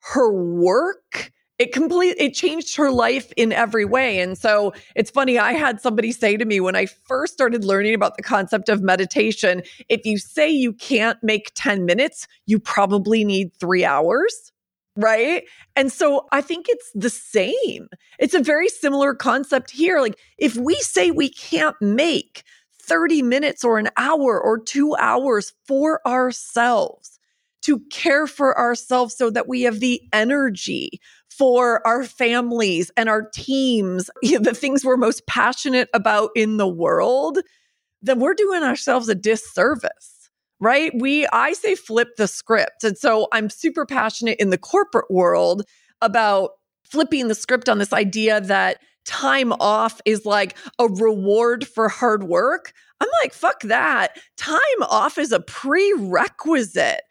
[0.01, 1.33] her work.
[1.59, 4.19] It complete it changed her life in every way.
[4.19, 7.95] And so it's funny, I had somebody say to me when I first started learning
[7.95, 13.25] about the concept of meditation, if you say you can't make 10 minutes, you probably
[13.25, 14.53] need 3 hours
[14.97, 15.45] right?
[15.77, 17.89] And so I think it's the same.
[18.19, 20.01] It's a very similar concept here.
[20.01, 22.45] Like if we say we can't make
[22.83, 27.19] 30 minutes or an hour or two hours for ourselves
[27.63, 33.29] to care for ourselves so that we have the energy for our families and our
[33.31, 37.39] teams, the things we're most passionate about in the world,
[38.03, 40.14] then we're doing ourselves a disservice
[40.65, 40.93] right?
[40.95, 42.85] We, I say flip the script.
[42.85, 45.63] And so I'm super passionate in the corporate world
[46.01, 46.53] about
[46.85, 52.25] flipping the script on this idea that time off is like a reward for hard
[52.25, 52.73] work.
[53.01, 54.17] I'm like, fuck that.
[54.37, 57.03] Time off is a prerequisite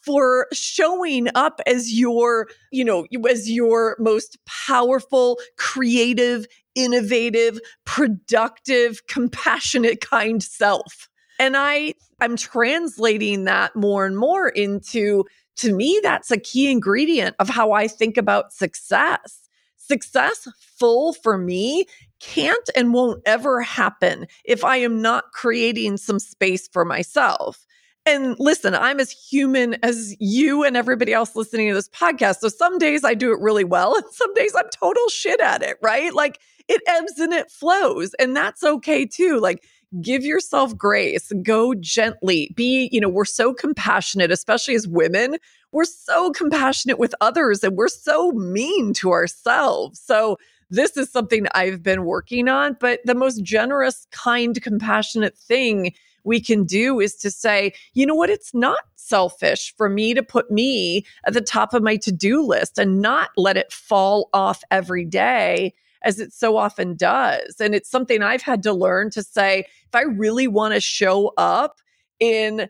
[0.00, 10.00] for showing up as your, you know, as your most powerful, creative, innovative, productive, compassionate,
[10.00, 11.08] kind self.
[11.38, 15.24] And I I'm translating that more and more into
[15.56, 19.48] to me that's a key ingredient of how I think about success.
[19.76, 21.86] Success full for me
[22.20, 27.66] can't and won't ever happen if I am not creating some space for myself.
[28.04, 32.38] And listen, I'm as human as you and everybody else listening to this podcast.
[32.38, 35.62] So some days I do it really well, and some days I'm total shit at
[35.62, 36.12] it, right?
[36.12, 38.14] Like it ebbs and it flows.
[38.14, 39.38] And that's okay too.
[39.40, 39.64] Like
[40.00, 45.36] give yourself grace, go gently, be, you know, we're so compassionate, especially as women.
[45.72, 50.00] We're so compassionate with others and we're so mean to ourselves.
[50.00, 50.38] So,
[50.70, 55.92] this is something I've been working on, but the most generous, kind, compassionate thing
[56.24, 58.30] we can do is to say, you know what?
[58.30, 62.42] It's not selfish for me to put me at the top of my to do
[62.42, 67.56] list and not let it fall off every day as it so often does.
[67.60, 71.32] And it's something I've had to learn to say, if I really want to show
[71.36, 71.80] up,
[72.22, 72.68] in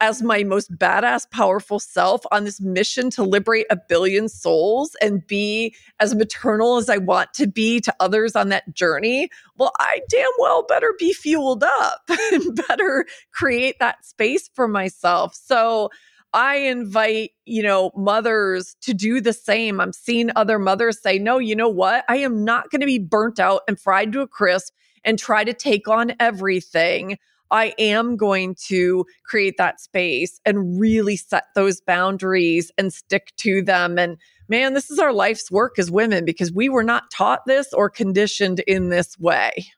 [0.00, 5.26] as my most badass powerful self on this mission to liberate a billion souls and
[5.26, 9.28] be as maternal as I want to be to others on that journey
[9.58, 12.00] well I damn well better be fueled up
[12.32, 15.90] and better create that space for myself so
[16.38, 19.80] I invite, you know, mothers to do the same.
[19.80, 22.04] I'm seeing other mothers say, no, you know what?
[22.08, 24.72] I am not going to be burnt out and fried to a crisp
[25.02, 27.18] and try to take on everything.
[27.50, 33.60] I am going to create that space and really set those boundaries and stick to
[33.60, 33.98] them.
[33.98, 34.16] And
[34.48, 37.90] man, this is our life's work as women because we were not taught this or
[37.90, 39.72] conditioned in this way.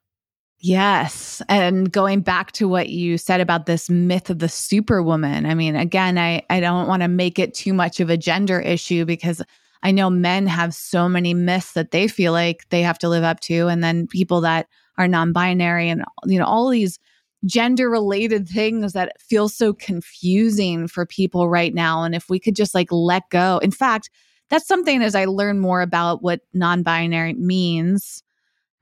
[0.62, 1.40] Yes.
[1.48, 5.74] And going back to what you said about this myth of the superwoman, I mean,
[5.74, 9.40] again, I, I don't want to make it too much of a gender issue because
[9.82, 13.24] I know men have so many myths that they feel like they have to live
[13.24, 13.68] up to.
[13.68, 14.66] And then people that
[14.98, 16.98] are non binary and, you know, all these
[17.46, 22.02] gender related things that feel so confusing for people right now.
[22.02, 24.10] And if we could just like let go, in fact,
[24.50, 28.22] that's something as I learn more about what non binary means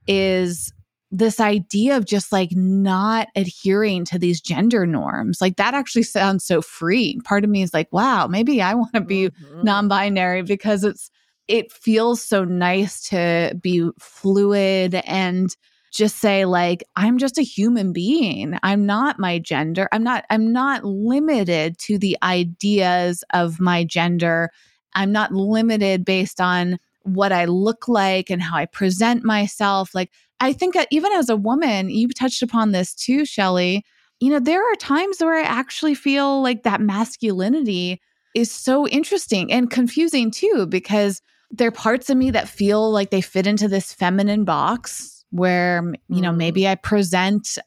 [0.07, 0.73] is
[1.11, 5.41] this idea of just like not adhering to these gender norms.
[5.41, 7.19] Like that actually sounds so free.
[7.23, 9.63] Part of me is like, wow, maybe I want to be mm-hmm.
[9.63, 11.09] non-binary because it's
[11.47, 15.55] it feels so nice to be fluid and
[15.91, 18.59] just say like I'm just a human being.
[18.61, 19.89] I'm not my gender.
[19.91, 24.51] I'm not I'm not limited to the ideas of my gender.
[24.93, 29.95] I'm not limited based on what I look like and how I present myself.
[29.95, 33.83] Like I think that even as a woman, you touched upon this too, Shelly.
[34.19, 38.01] You know, there are times where I actually feel like that masculinity
[38.35, 41.21] is so interesting and confusing too, because
[41.51, 45.83] there are parts of me that feel like they fit into this feminine box where,
[46.07, 46.37] you know, mm-hmm.
[46.37, 47.57] maybe I present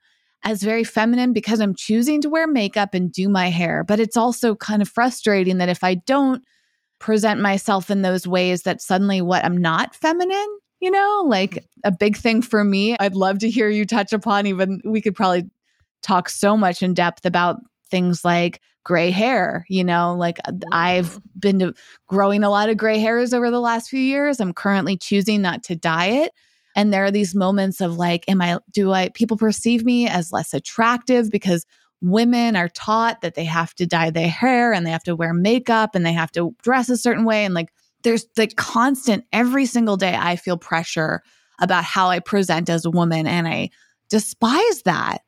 [0.44, 3.85] as very feminine because I'm choosing to wear makeup and do my hair.
[3.85, 6.42] But it's also kind of frustrating that if I don't
[6.98, 11.92] present myself in those ways, that suddenly what I'm not feminine you know, like a
[11.92, 12.97] big thing for me.
[12.99, 15.49] I'd love to hear you touch upon even we could probably
[16.03, 21.21] talk so much in depth about things like gray hair, you know, like uh, I've
[21.38, 21.73] been
[22.09, 24.40] growing a lot of gray hairs over the last few years.
[24.40, 26.33] I'm currently choosing not to dye it.
[26.75, 30.33] And there are these moments of like, am I, do I, people perceive me as
[30.33, 31.64] less attractive because
[32.01, 35.33] women are taught that they have to dye their hair and they have to wear
[35.33, 37.45] makeup and they have to dress a certain way.
[37.45, 37.68] And like,
[38.02, 41.22] there's the constant every single day I feel pressure
[41.61, 43.70] about how I present as a woman and I
[44.09, 45.18] despise that,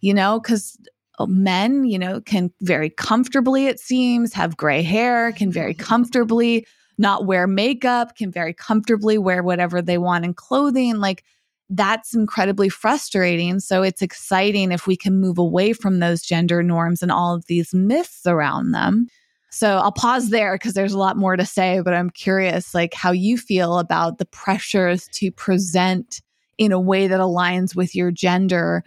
[0.00, 0.76] you know, cuz
[1.18, 5.84] uh, men, you know, can very comfortably it seems have gray hair, can very mm-hmm.
[5.84, 6.66] comfortably
[6.98, 11.24] not wear makeup, can very comfortably wear whatever they want in clothing like
[11.70, 13.60] that's incredibly frustrating.
[13.60, 17.46] So it's exciting if we can move away from those gender norms and all of
[17.46, 19.06] these myths around them.
[19.50, 22.94] So I'll pause there because there's a lot more to say, but I'm curious like
[22.94, 26.20] how you feel about the pressures to present
[26.58, 28.82] in a way that aligns with your gender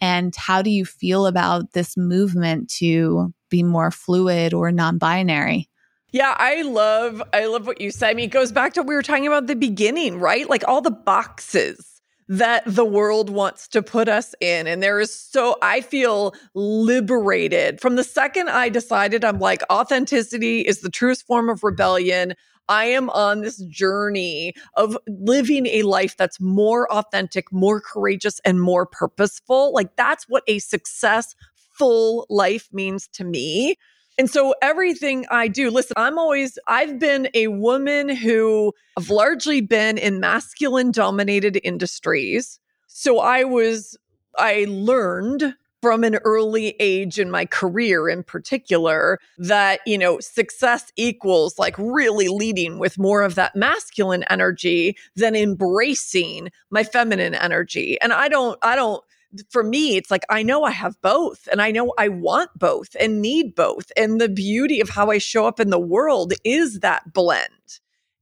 [0.00, 5.68] and how do you feel about this movement to be more fluid or non binary.
[6.10, 8.10] Yeah, I love I love what you said.
[8.10, 10.48] I mean, it goes back to what we were talking about the beginning, right?
[10.48, 11.91] Like all the boxes
[12.28, 14.66] that the world wants to put us in.
[14.66, 20.60] And there is so, I feel liberated from the second I decided I'm like, authenticity
[20.60, 22.34] is the truest form of rebellion.
[22.68, 28.60] I am on this journey of living a life that's more authentic, more courageous, and
[28.60, 29.72] more purposeful.
[29.72, 33.76] Like that's what a successful life means to me.
[34.18, 39.60] And so everything I do, listen, I'm always, I've been a woman who have largely
[39.60, 42.60] been in masculine dominated industries.
[42.88, 43.96] So I was,
[44.38, 50.92] I learned from an early age in my career in particular that you know success
[50.96, 58.00] equals like really leading with more of that masculine energy than embracing my feminine energy
[58.00, 59.02] and i don't i don't
[59.50, 62.96] for me, it's like I know I have both and I know I want both
[62.98, 63.90] and need both.
[63.96, 67.48] And the beauty of how I show up in the world is that blend.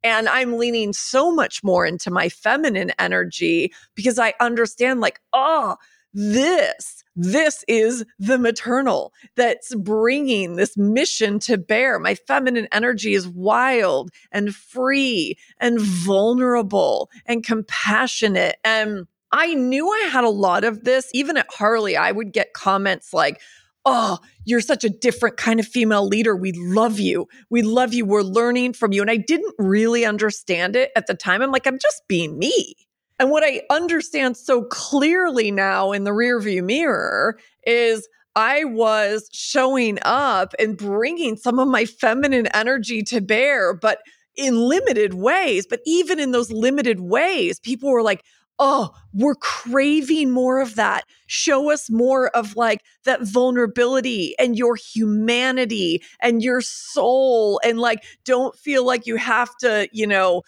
[0.02, 5.76] And I'm leaning so much more into my feminine energy because I understand, like, oh,
[6.14, 11.98] this, this is the maternal that's bringing this mission to bear.
[11.98, 18.56] My feminine energy is wild and free and vulnerable and compassionate.
[18.64, 21.10] And I knew I had a lot of this.
[21.14, 23.40] Even at Harley, I would get comments like,
[23.86, 26.36] Oh, you're such a different kind of female leader.
[26.36, 27.28] We love you.
[27.48, 28.04] We love you.
[28.04, 29.00] We're learning from you.
[29.00, 31.40] And I didn't really understand it at the time.
[31.40, 32.74] I'm like, I'm just being me.
[33.18, 38.06] And what I understand so clearly now in the rearview mirror is
[38.36, 44.00] I was showing up and bringing some of my feminine energy to bear, but
[44.36, 45.66] in limited ways.
[45.68, 48.24] But even in those limited ways, people were like,
[48.60, 51.04] oh, we're craving more of that.
[51.26, 57.58] Show us more of like that vulnerability and your humanity and your soul.
[57.64, 60.42] And like, don't feel like you have to, you know,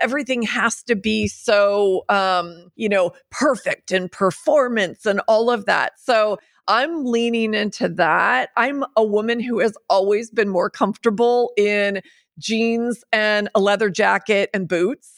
[0.00, 5.92] everything has to be so um you know perfect and performance and all of that
[5.96, 6.36] so
[6.66, 12.00] i'm leaning into that i'm a woman who has always been more comfortable in
[12.38, 15.15] jeans and a leather jacket and boots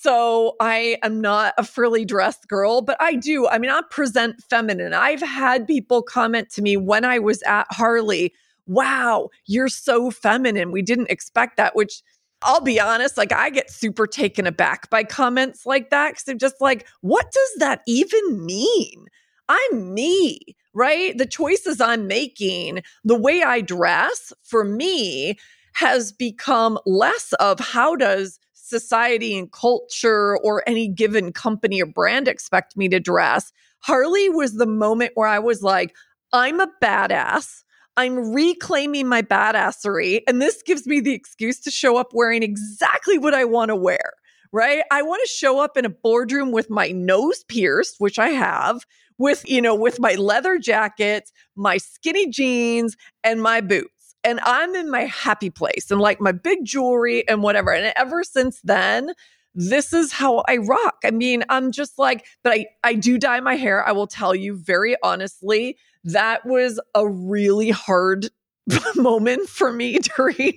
[0.00, 3.48] so I am not a frilly dressed girl, but I do.
[3.48, 4.94] I mean, I present feminine.
[4.94, 8.32] I've had people comment to me when I was at Harley,
[8.66, 10.70] wow, you're so feminine.
[10.70, 12.02] We didn't expect that, which
[12.42, 16.38] I'll be honest, like I get super taken aback by comments like that because I'm
[16.38, 19.06] just like, what does that even mean?
[19.48, 20.38] I'm me,
[20.74, 21.18] right?
[21.18, 25.38] The choices I'm making, the way I dress for me
[25.74, 28.38] has become less of how does
[28.68, 33.52] society and culture or any given company or brand expect me to dress.
[33.80, 35.94] Harley was the moment where I was like,
[36.32, 37.62] I'm a badass.
[37.96, 40.20] I'm reclaiming my badassery.
[40.28, 43.76] And this gives me the excuse to show up wearing exactly what I want to
[43.76, 44.12] wear,
[44.52, 44.82] right?
[44.92, 48.84] I want to show up in a boardroom with my nose pierced, which I have,
[49.18, 53.97] with, you know, with my leather jackets, my skinny jeans, and my boots
[54.28, 57.72] and I'm in my happy place and like my big jewelry and whatever.
[57.72, 59.14] And ever since then,
[59.54, 60.96] this is how I rock.
[61.02, 63.82] I mean, I'm just like, but I, I do dye my hair.
[63.88, 68.28] I will tell you very honestly, that was a really hard
[68.96, 70.52] moment for me during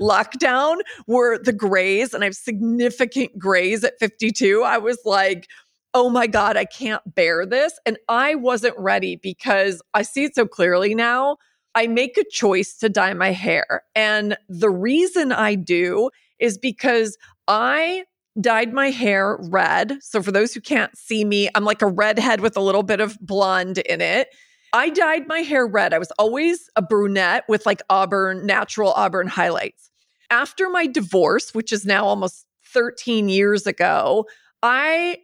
[0.00, 4.62] lockdown were the grays, and I have significant grays at 52.
[4.62, 5.46] I was like,
[5.92, 7.78] oh my God, I can't bear this.
[7.84, 11.36] And I wasn't ready because I see it so clearly now.
[11.74, 13.82] I make a choice to dye my hair.
[13.94, 17.16] And the reason I do is because
[17.46, 18.04] I
[18.40, 19.98] dyed my hair red.
[20.00, 23.00] So for those who can't see me, I'm like a redhead with a little bit
[23.00, 24.28] of blonde in it.
[24.72, 25.92] I dyed my hair red.
[25.92, 29.90] I was always a brunette with like auburn, natural auburn highlights.
[30.30, 34.26] After my divorce, which is now almost 13 years ago,
[34.62, 35.18] I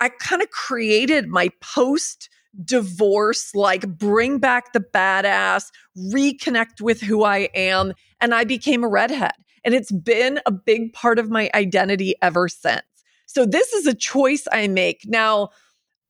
[0.00, 2.28] I kind of created my post
[2.64, 7.92] divorce, like bring back the badass, reconnect with who I am.
[8.20, 9.32] And I became a redhead.
[9.64, 12.82] And it's been a big part of my identity ever since.
[13.26, 15.02] So this is a choice I make.
[15.06, 15.50] Now,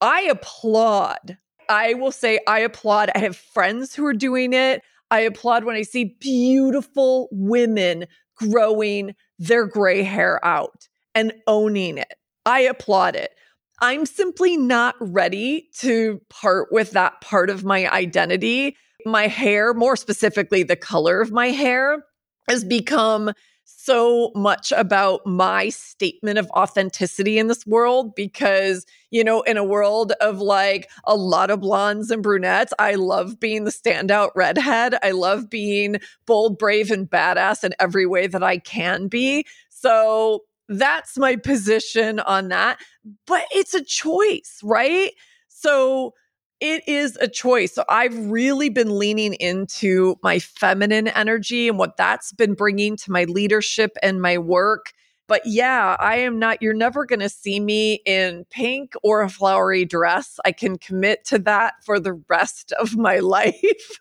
[0.01, 1.37] I applaud.
[1.69, 3.11] I will say I applaud.
[3.15, 4.83] I have friends who are doing it.
[5.11, 12.15] I applaud when I see beautiful women growing their gray hair out and owning it.
[12.47, 13.33] I applaud it.
[13.81, 18.77] I'm simply not ready to part with that part of my identity.
[19.07, 22.05] My hair, more specifically, the color of my hair,
[22.49, 23.33] has become
[23.65, 29.65] so much about my statement of authenticity in this world because, you know, in a
[29.65, 34.97] world of like a lot of blondes and brunettes, I love being the standout redhead.
[35.03, 39.47] I love being bold, brave, and badass in every way that I can be.
[39.69, 42.79] So that's my position on that.
[43.27, 45.13] But it's a choice, right?
[45.49, 46.15] So,
[46.61, 47.75] it is a choice.
[47.75, 53.13] So I've really been leaning into my feminine energy and what that's been bringing to
[53.13, 54.93] my leadership and my work.
[55.29, 59.29] But yeah, I am not, you're never going to see me in pink or a
[59.29, 60.41] flowery dress.
[60.45, 63.99] I can commit to that for the rest of my life.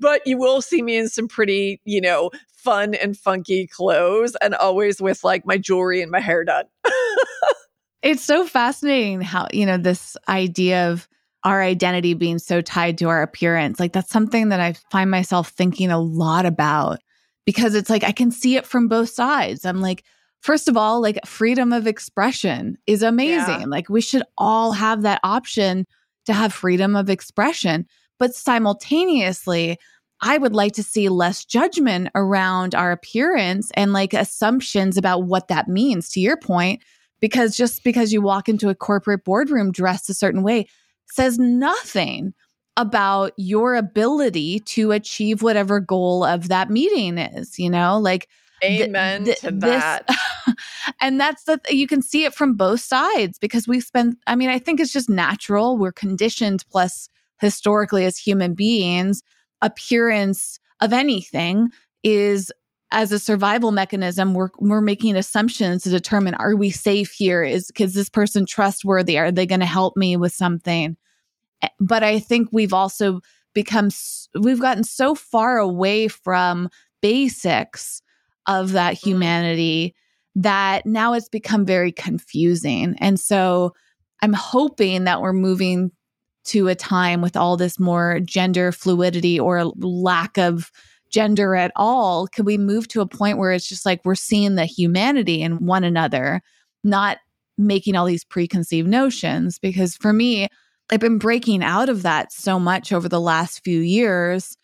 [0.00, 4.54] but you will see me in some pretty, you know, fun and funky clothes and
[4.54, 6.64] always with like my jewelry and my hair done.
[8.02, 11.08] it's so fascinating how, you know, this idea of,
[11.44, 13.80] our identity being so tied to our appearance.
[13.80, 17.00] Like that's something that I find myself thinking a lot about
[17.44, 19.64] because it's like I can see it from both sides.
[19.64, 20.04] I'm like,
[20.42, 23.60] first of all, like freedom of expression is amazing.
[23.60, 23.66] Yeah.
[23.66, 25.86] Like we should all have that option
[26.26, 27.86] to have freedom of expression.
[28.18, 29.78] But simultaneously,
[30.20, 35.48] I would like to see less judgment around our appearance and like assumptions about what
[35.48, 36.82] that means, to your point.
[37.20, 40.66] Because just because you walk into a corporate boardroom dressed a certain way
[41.06, 42.34] says nothing
[42.76, 48.28] about your ability to achieve whatever goal of that meeting is, you know, like
[48.64, 50.06] amen th- th- to that.
[50.06, 50.56] This,
[51.00, 54.50] and that's the you can see it from both sides because we spend I mean,
[54.50, 55.78] I think it's just natural.
[55.78, 57.08] We're conditioned plus
[57.40, 59.22] historically as human beings,
[59.60, 61.68] appearance of anything
[62.02, 62.50] is
[62.92, 67.42] as a survival mechanism, we're we're making assumptions to determine are we safe here?
[67.42, 69.18] Is is this person trustworthy?
[69.18, 70.96] Are they going to help me with something?
[71.62, 73.20] Eh, but I think we've also
[73.54, 73.88] become
[74.38, 76.68] we've gotten so far away from
[77.00, 78.01] basics
[78.46, 79.04] of that mm.
[79.04, 79.94] humanity
[80.34, 82.96] that now it's become very confusing.
[82.98, 83.74] And so
[84.22, 85.90] I'm hoping that we're moving
[86.44, 90.70] to a time with all this more gender fluidity or lack of
[91.10, 92.26] gender at all.
[92.28, 95.64] Could we move to a point where it's just like we're seeing the humanity in
[95.64, 96.40] one another,
[96.82, 97.18] not
[97.58, 99.58] making all these preconceived notions?
[99.58, 100.48] Because for me,
[100.90, 104.56] I've been breaking out of that so much over the last few years.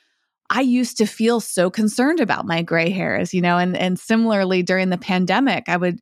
[0.51, 4.63] I used to feel so concerned about my gray hairs, you know, and and similarly
[4.63, 6.01] during the pandemic, I would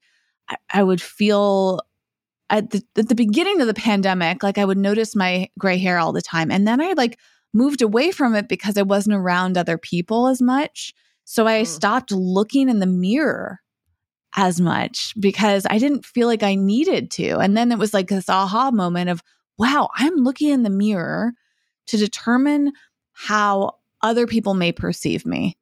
[0.73, 1.81] I would feel
[2.49, 5.99] at the, at the beginning of the pandemic, like I would notice my gray hair
[5.99, 7.19] all the time, and then I like
[7.53, 10.95] moved away from it because I wasn't around other people as much.
[11.25, 11.67] So I mm.
[11.67, 13.61] stopped looking in the mirror
[14.37, 17.39] as much because I didn't feel like I needed to.
[17.39, 19.23] And then it was like this aha moment of
[19.59, 21.33] wow, I'm looking in the mirror
[21.87, 22.73] to determine
[23.13, 23.77] how
[24.07, 25.57] other people may perceive me.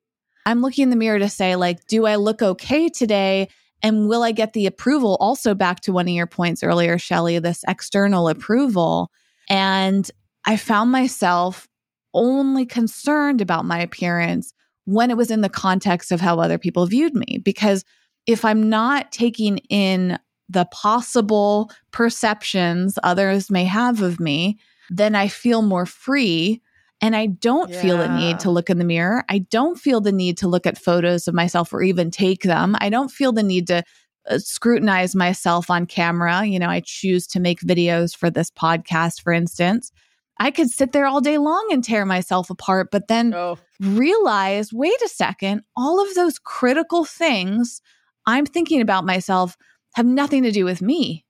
[0.46, 3.48] I'm looking in the mirror to say, like, do I look okay today?
[3.82, 5.16] And will I get the approval?
[5.20, 9.10] Also, back to one of your points earlier, Shelly, this external approval.
[9.48, 10.10] And
[10.44, 11.68] I found myself
[12.12, 14.52] only concerned about my appearance
[14.84, 17.40] when it was in the context of how other people viewed me.
[17.42, 17.84] Because
[18.26, 20.18] if I'm not taking in
[20.48, 24.58] the possible perceptions others may have of me,
[24.90, 26.60] then I feel more free.
[27.04, 27.82] And I don't yeah.
[27.82, 29.24] feel the need to look in the mirror.
[29.28, 32.76] I don't feel the need to look at photos of myself or even take them.
[32.78, 33.82] I don't feel the need to
[34.30, 36.46] uh, scrutinize myself on camera.
[36.46, 39.92] You know, I choose to make videos for this podcast, for instance.
[40.38, 43.58] I could sit there all day long and tear myself apart, but then oh.
[43.80, 47.82] realize wait a second, all of those critical things
[48.24, 49.58] I'm thinking about myself
[49.94, 51.26] have nothing to do with me.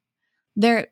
[0.55, 0.87] They're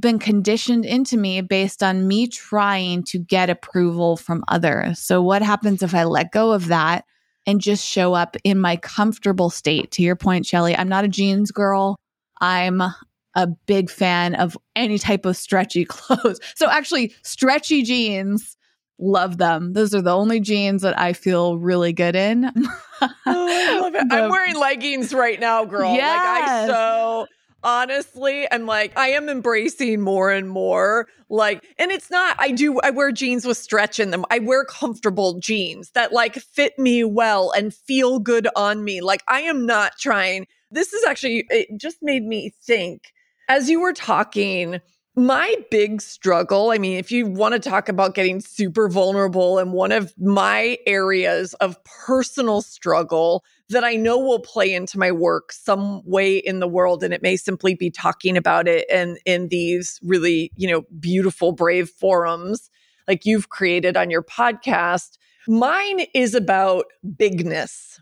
[0.00, 4.98] been conditioned into me based on me trying to get approval from others.
[4.98, 7.04] So, what happens if I let go of that
[7.46, 9.90] and just show up in my comfortable state?
[9.92, 11.96] To your point, Shelly, I'm not a jeans girl.
[12.40, 16.40] I'm a big fan of any type of stretchy clothes.
[16.54, 18.56] So, actually, stretchy jeans,
[18.98, 19.72] love them.
[19.72, 22.44] Those are the only jeans that I feel really good in.
[23.00, 24.06] oh, I love it.
[24.10, 25.94] I'm wearing leggings right now, girl.
[25.94, 26.16] Yes.
[26.16, 27.26] Like I so
[27.66, 32.78] honestly i'm like i am embracing more and more like and it's not i do
[32.84, 34.24] i wear jeans with stretch in them.
[34.30, 39.00] I wear comfortable jeans that like fit me well and feel good on me.
[39.00, 43.02] Like i am not trying this is actually it just made me think
[43.48, 44.80] as you were talking
[45.16, 49.72] my big struggle, I mean, if you want to talk about getting super vulnerable, and
[49.72, 55.52] one of my areas of personal struggle that I know will play into my work
[55.52, 59.48] some way in the world, and it may simply be talking about it and in
[59.48, 62.70] these really, you know, beautiful, brave forums
[63.08, 65.16] like you've created on your podcast.
[65.48, 66.86] Mine is about
[67.16, 68.00] bigness.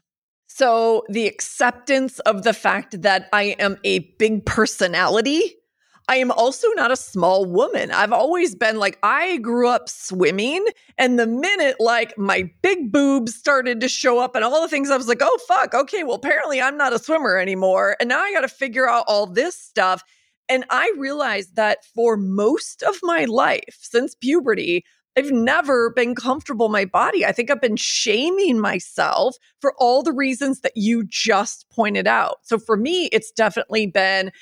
[0.49, 5.57] So the acceptance of the fact that I am a big personality
[6.09, 7.91] I am also not a small woman.
[7.91, 10.67] I've always been like, I grew up swimming.
[10.99, 14.91] And the minute like my big boobs started to show up and all the things,
[14.91, 15.73] I was like, oh, fuck.
[15.73, 16.05] Okay.
[16.05, 17.97] Well, apparently I'm not a swimmer anymore.
[18.01, 20.03] And now I got to figure out all this stuff.
[20.49, 24.85] And I realized that for most of my life since puberty,
[25.17, 27.25] I've never been comfortable in my body.
[27.25, 32.39] I think I've been shaming myself for all the reasons that you just pointed out.
[32.43, 34.33] So for me, it's definitely been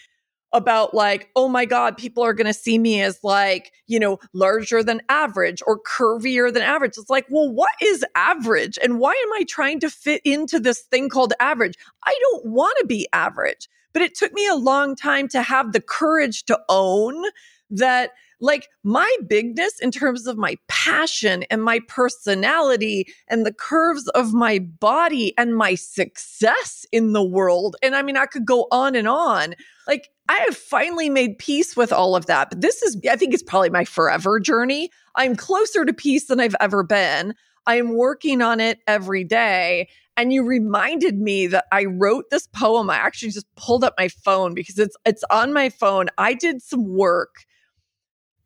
[0.53, 4.19] about like, oh my God, people are going to see me as like, you know,
[4.33, 6.93] larger than average or curvier than average.
[6.97, 8.79] It's like, well, what is average?
[8.83, 11.75] And why am I trying to fit into this thing called average?
[12.05, 13.69] I don't want to be average.
[13.93, 17.25] But it took me a long time to have the courage to own
[17.73, 18.13] that
[18.43, 24.35] like my bigness in terms of my passion and my personality and the curves of
[24.35, 27.77] my body and my success in the world.
[27.83, 29.55] And I mean, I could go on and on.
[29.87, 32.51] Like, I have finally made peace with all of that.
[32.51, 34.91] But this is, I think it's probably my forever journey.
[35.15, 37.35] I'm closer to peace than I've ever been.
[37.67, 39.89] I am working on it every day.
[40.17, 42.91] And you reminded me that I wrote this poem.
[42.91, 46.09] I actually just pulled up my phone because it's it's on my phone.
[46.19, 47.47] I did some work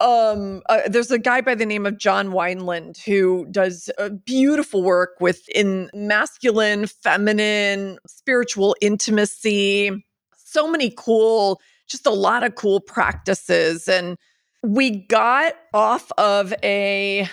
[0.00, 4.82] um uh, there's a guy by the name of John Wineland who does uh, beautiful
[4.82, 10.04] work within masculine, feminine, spiritual intimacy.
[10.36, 14.18] So many cool, just a lot of cool practices and
[14.62, 17.28] we got off of a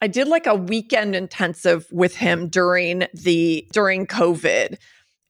[0.00, 4.76] I did like a weekend intensive with him during the during COVID.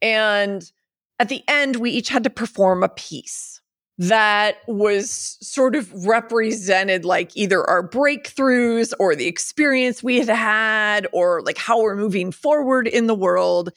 [0.00, 0.70] And
[1.18, 3.57] at the end we each had to perform a piece
[3.98, 11.08] that was sort of represented like either our breakthroughs or the experience we had had
[11.12, 13.70] or like how we're moving forward in the world.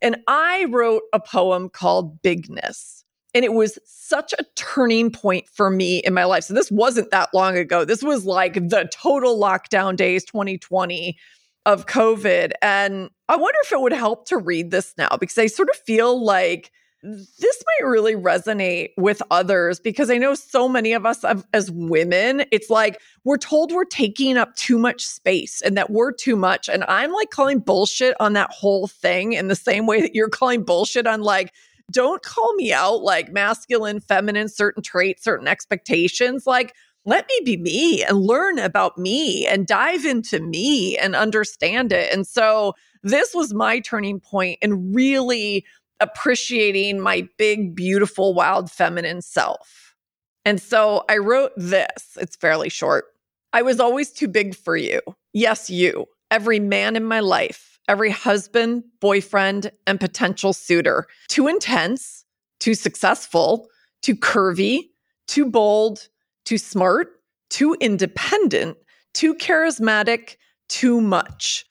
[0.00, 3.02] And I wrote a poem called Bigness.
[3.36, 6.44] And it was such a turning point for me in my life.
[6.44, 7.84] So this wasn't that long ago.
[7.84, 11.18] This was like the total lockdown days 2020
[11.66, 12.52] of COVID.
[12.62, 15.76] And I wonder if it would help to read this now because I sort of
[15.76, 16.70] feel like
[17.04, 22.46] this might really resonate with others because I know so many of us as women,
[22.50, 26.66] it's like we're told we're taking up too much space and that we're too much.
[26.66, 30.30] And I'm like calling bullshit on that whole thing in the same way that you're
[30.30, 31.52] calling bullshit on like,
[31.92, 36.46] don't call me out like masculine, feminine, certain traits, certain expectations.
[36.46, 36.74] Like,
[37.04, 42.10] let me be me and learn about me and dive into me and understand it.
[42.14, 45.66] And so this was my turning point and really
[46.00, 49.94] appreciating my big, beautiful, wild feminine self.
[50.44, 52.16] And so I wrote this.
[52.16, 53.06] It's fairly short.
[53.52, 55.00] I was always too big for you.
[55.32, 56.06] Yes, you.
[56.30, 61.06] Every man in my life, every husband, boyfriend, and potential suitor.
[61.28, 62.24] Too intense,
[62.60, 63.68] too successful,
[64.02, 64.90] too curvy,
[65.28, 66.08] too bold,
[66.44, 67.08] too smart,
[67.50, 68.76] too independent,
[69.12, 70.36] too charismatic,
[70.68, 71.64] too much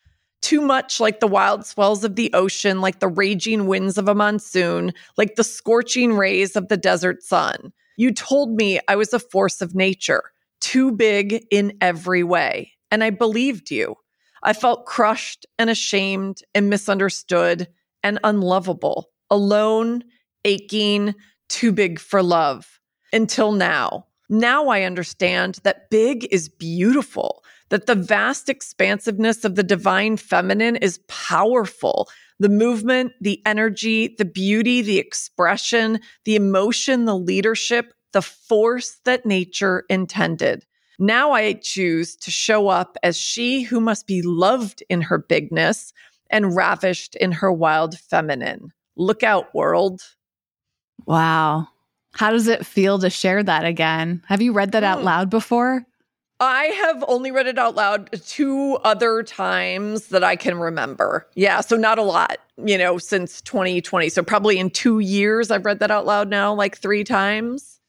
[0.44, 4.14] too much like the wild swells of the ocean, like the raging winds of a
[4.14, 7.72] monsoon, like the scorching rays of the desert sun.
[7.96, 10.24] You told me I was a force of nature,
[10.60, 12.74] too big in every way.
[12.92, 13.96] And I believed you.
[14.44, 17.68] I felt crushed and ashamed and misunderstood
[18.04, 20.04] and unlovable, alone,
[20.44, 21.16] aching,
[21.48, 22.80] too big for love.
[23.14, 24.08] Until now.
[24.30, 27.44] Now I understand that big is beautiful
[27.74, 32.08] that the vast expansiveness of the divine feminine is powerful.
[32.38, 39.26] The movement, the energy, the beauty, the expression, the emotion, the leadership, the force that
[39.26, 40.68] nature intended.
[41.00, 45.94] Now I choose to show up as she who must be loved in her bigness
[46.30, 48.72] and ravished in her wild feminine.
[48.96, 50.04] Look out, world.
[51.08, 51.70] Wow.
[52.14, 54.22] How does it feel to share that again?
[54.28, 55.06] Have you read that out hmm.
[55.06, 55.88] loud before?
[56.40, 61.28] I have only read it out loud two other times that I can remember.
[61.36, 64.10] Yeah, so not a lot, you know, since 2020.
[64.10, 67.80] So probably in two years, I've read that out loud now like three times,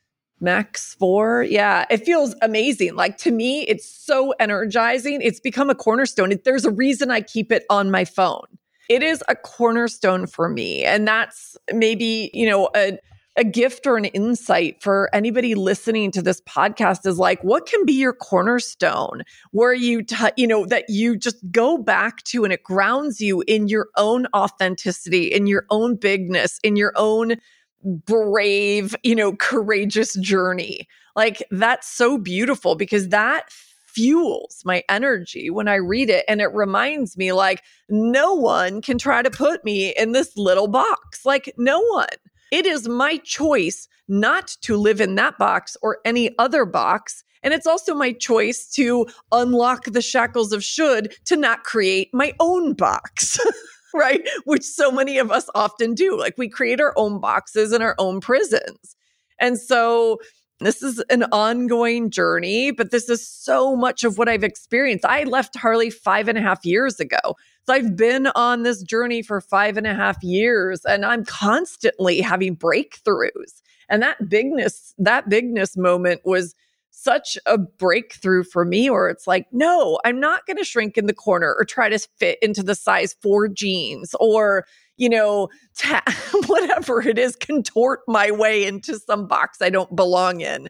[0.40, 1.42] max four.
[1.42, 2.94] Yeah, it feels amazing.
[2.94, 5.20] Like to me, it's so energizing.
[5.20, 6.32] It's become a cornerstone.
[6.44, 8.46] There's a reason I keep it on my phone.
[8.88, 10.84] It is a cornerstone for me.
[10.84, 12.98] And that's maybe, you know, a
[13.36, 17.84] a gift or an insight for anybody listening to this podcast is like what can
[17.84, 22.52] be your cornerstone where you t- you know that you just go back to and
[22.52, 27.34] it grounds you in your own authenticity in your own bigness in your own
[27.82, 33.50] brave you know courageous journey like that's so beautiful because that
[33.94, 36.24] fuels my energy when I read it.
[36.26, 40.66] And it reminds me, like, no one can try to put me in this little
[40.66, 41.24] box.
[41.24, 42.08] Like, no one.
[42.54, 47.24] It is my choice not to live in that box or any other box.
[47.42, 52.32] And it's also my choice to unlock the shackles of should to not create my
[52.38, 53.40] own box.
[53.94, 54.20] right?
[54.44, 56.16] Which so many of us often do.
[56.16, 58.94] Like we create our own boxes and our own prisons.
[59.40, 60.18] And so
[60.60, 65.04] this is an ongoing journey, but this is so much of what I've experienced.
[65.04, 67.34] I left Harley five and a half years ago.
[67.66, 72.20] So I've been on this journey for five and a half years and I'm constantly
[72.20, 73.62] having breakthroughs.
[73.88, 76.54] And that bigness, that bigness moment was
[76.90, 81.06] such a breakthrough for me where it's like, no, I'm not going to shrink in
[81.06, 86.02] the corner or try to fit into the size four jeans or, you know, ta-
[86.46, 90.68] whatever it is, contort my way into some box I don't belong in.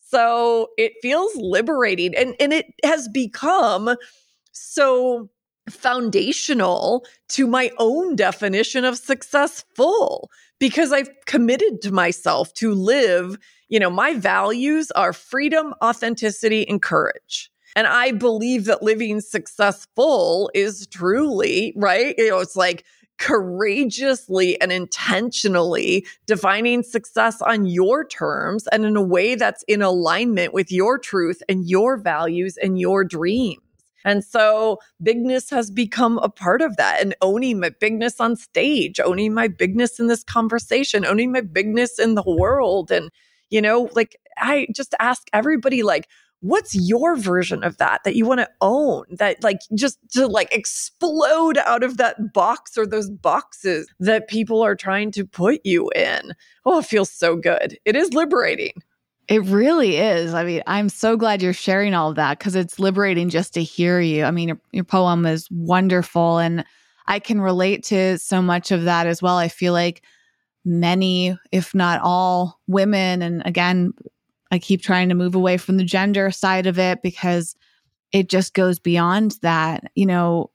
[0.00, 3.96] So it feels liberating and, and it has become
[4.52, 5.28] so
[5.70, 13.36] foundational to my own definition of successful because I've committed to myself to live,
[13.68, 17.50] you know, my values are freedom, authenticity, and courage.
[17.74, 22.14] And I believe that living successful is truly, right?
[22.16, 22.84] You know, it's like
[23.18, 30.52] courageously and intentionally defining success on your terms and in a way that's in alignment
[30.52, 33.60] with your truth and your values and your dreams.
[34.06, 39.00] And so bigness has become a part of that and owning my bigness on stage,
[39.00, 42.92] owning my bigness in this conversation, owning my bigness in the world.
[42.92, 43.10] And,
[43.50, 46.08] you know, like I just ask everybody, like,
[46.40, 50.54] what's your version of that that you want to own that like just to like
[50.54, 55.90] explode out of that box or those boxes that people are trying to put you
[55.96, 56.34] in
[56.66, 58.72] oh it feels so good it is liberating
[59.28, 60.34] it really is.
[60.34, 63.62] I mean, I'm so glad you're sharing all of that because it's liberating just to
[63.62, 64.24] hear you.
[64.24, 66.64] I mean, your, your, poem is wonderful and
[67.08, 69.36] I can relate to so much of that as well.
[69.36, 70.02] I feel like
[70.64, 73.92] many, if not all, women, and again,
[74.50, 77.56] I keep trying to move away from the gender side of it because
[78.12, 79.90] it just goes beyond that.
[79.96, 80.50] You know,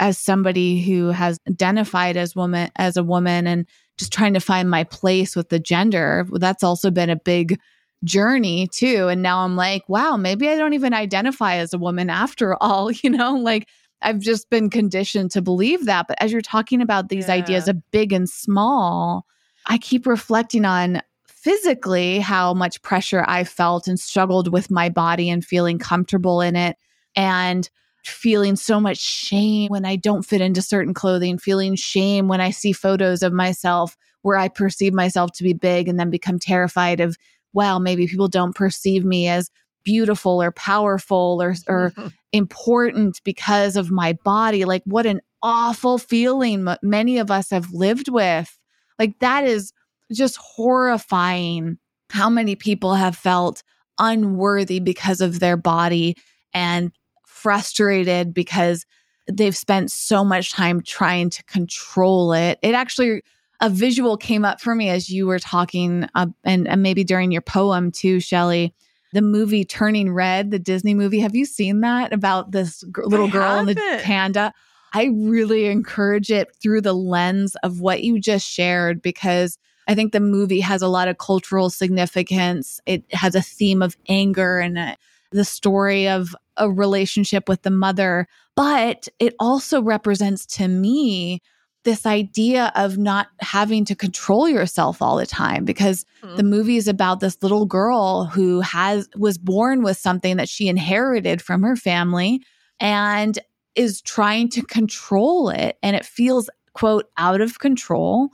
[0.00, 3.66] as somebody who has identified as woman as a woman and
[3.98, 7.58] just trying to find my place with the gender, that's also been a big
[8.06, 9.08] journey too.
[9.08, 12.90] And now I'm like, wow, maybe I don't even identify as a woman after all,
[12.90, 13.68] you know, like
[14.02, 16.06] I've just been conditioned to believe that.
[16.08, 17.34] But as you're talking about these yeah.
[17.34, 19.26] ideas of big and small,
[19.66, 25.28] I keep reflecting on physically how much pressure I felt and struggled with my body
[25.28, 26.76] and feeling comfortable in it.
[27.14, 27.68] And
[28.04, 32.50] feeling so much shame when I don't fit into certain clothing, feeling shame when I
[32.50, 37.00] see photos of myself where I perceive myself to be big and then become terrified
[37.00, 37.16] of
[37.56, 39.50] well, maybe people don't perceive me as
[39.82, 41.92] beautiful or powerful or, or
[42.32, 44.66] important because of my body.
[44.66, 48.58] Like, what an awful feeling many of us have lived with.
[48.98, 49.72] Like, that is
[50.12, 51.78] just horrifying
[52.10, 53.62] how many people have felt
[53.98, 56.14] unworthy because of their body
[56.52, 56.92] and
[57.26, 58.84] frustrated because
[59.32, 62.58] they've spent so much time trying to control it.
[62.60, 63.22] It actually
[63.60, 67.32] a visual came up for me as you were talking, uh, and, and maybe during
[67.32, 68.74] your poem too, Shelly.
[69.12, 71.20] The movie Turning Red, the Disney movie.
[71.20, 74.52] Have you seen that about this g- little I girl and the panda?
[74.92, 80.12] I really encourage it through the lens of what you just shared because I think
[80.12, 82.80] the movie has a lot of cultural significance.
[82.86, 84.94] It has a theme of anger and a, uh,
[85.32, 91.42] the story of a relationship with the mother, but it also represents to me
[91.86, 96.36] this idea of not having to control yourself all the time because mm-hmm.
[96.36, 100.68] the movie is about this little girl who has was born with something that she
[100.68, 102.42] inherited from her family
[102.80, 103.38] and
[103.76, 108.30] is trying to control it and it feels quote out of control.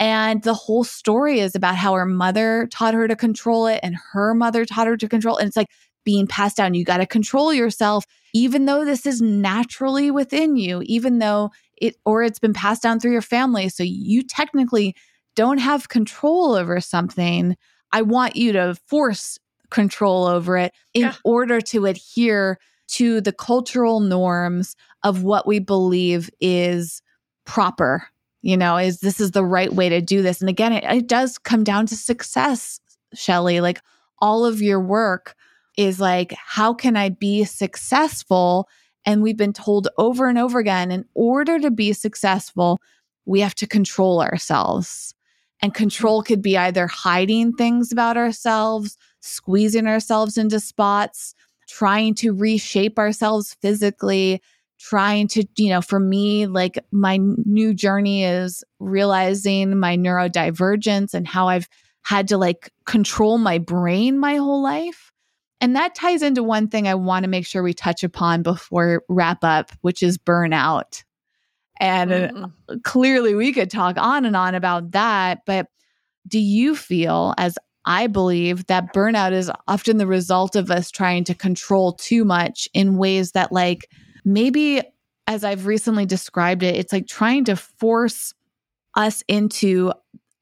[0.00, 3.96] And the whole story is about how her mother taught her to control it and
[4.12, 5.68] her mother taught her to control and it's like
[6.04, 6.74] being passed down.
[6.74, 11.50] You got to control yourself even though this is naturally within you even though
[11.82, 14.94] it or it's been passed down through your family so you technically
[15.34, 17.56] don't have control over something
[17.92, 19.38] i want you to force
[19.70, 21.14] control over it in yeah.
[21.24, 27.02] order to adhere to the cultural norms of what we believe is
[27.44, 28.06] proper
[28.42, 31.06] you know is this is the right way to do this and again it, it
[31.06, 32.78] does come down to success
[33.14, 33.80] shelly like
[34.20, 35.34] all of your work
[35.76, 38.68] is like how can i be successful
[39.04, 42.80] and we've been told over and over again in order to be successful,
[43.24, 45.14] we have to control ourselves.
[45.60, 45.78] And mm-hmm.
[45.78, 51.34] control could be either hiding things about ourselves, squeezing ourselves into spots,
[51.68, 54.42] trying to reshape ourselves physically,
[54.78, 61.26] trying to, you know, for me, like my new journey is realizing my neurodivergence and
[61.26, 61.68] how I've
[62.02, 65.11] had to like control my brain my whole life.
[65.62, 69.04] And that ties into one thing I want to make sure we touch upon before
[69.08, 71.04] wrap up, which is burnout.
[71.80, 72.78] And mm-hmm.
[72.80, 75.42] clearly we could talk on and on about that.
[75.46, 75.68] But
[76.26, 81.22] do you feel, as I believe, that burnout is often the result of us trying
[81.24, 83.88] to control too much in ways that, like,
[84.24, 84.82] maybe
[85.28, 88.34] as I've recently described it, it's like trying to force
[88.96, 89.92] us into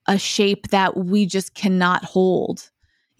[0.08, 2.70] a shape that we just cannot hold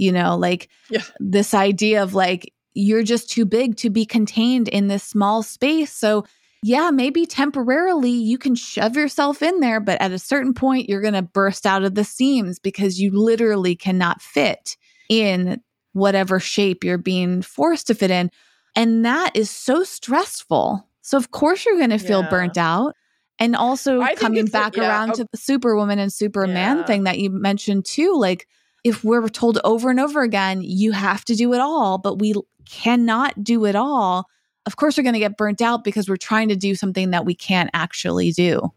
[0.01, 1.03] you know like yeah.
[1.21, 5.93] this idea of like you're just too big to be contained in this small space
[5.93, 6.25] so
[6.63, 11.03] yeah maybe temporarily you can shove yourself in there but at a certain point you're
[11.03, 14.77] going to burst out of the seams because you literally cannot fit
[15.09, 15.61] in
[15.93, 18.31] whatever shape you're being forced to fit in
[18.75, 22.31] and that is so stressful so of course you're going to feel yeah.
[22.31, 22.95] burnt out
[23.39, 26.85] and also coming back yeah, around to the superwoman and superman yeah.
[26.85, 28.47] thing that you mentioned too like
[28.85, 32.35] if we're told over and over again, you have to do it all, but we
[32.65, 34.27] cannot do it all,
[34.67, 37.25] of course, we're going to get burnt out because we're trying to do something that
[37.25, 38.73] we can't actually do.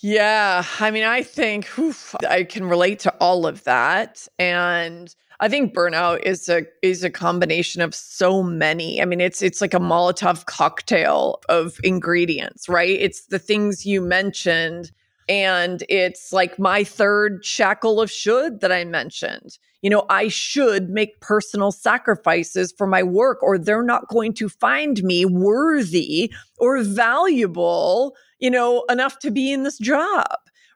[0.00, 0.64] Yeah.
[0.80, 4.28] I mean, I think oof, I can relate to all of that.
[4.38, 9.00] And I think burnout is a is a combination of so many.
[9.00, 12.90] I mean, it's it's like a Molotov cocktail of ingredients, right?
[12.90, 14.92] It's the things you mentioned
[15.28, 19.58] and it's like my third shackle of should that I mentioned.
[19.82, 24.48] You know, I should make personal sacrifices for my work, or they're not going to
[24.48, 30.26] find me worthy or valuable, you know, enough to be in this job.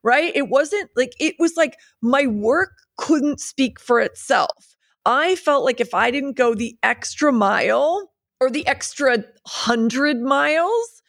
[0.05, 0.35] Right.
[0.35, 4.77] It wasn't like, it was like my work couldn't speak for itself.
[5.05, 11.02] I felt like if I didn't go the extra mile or the extra hundred miles,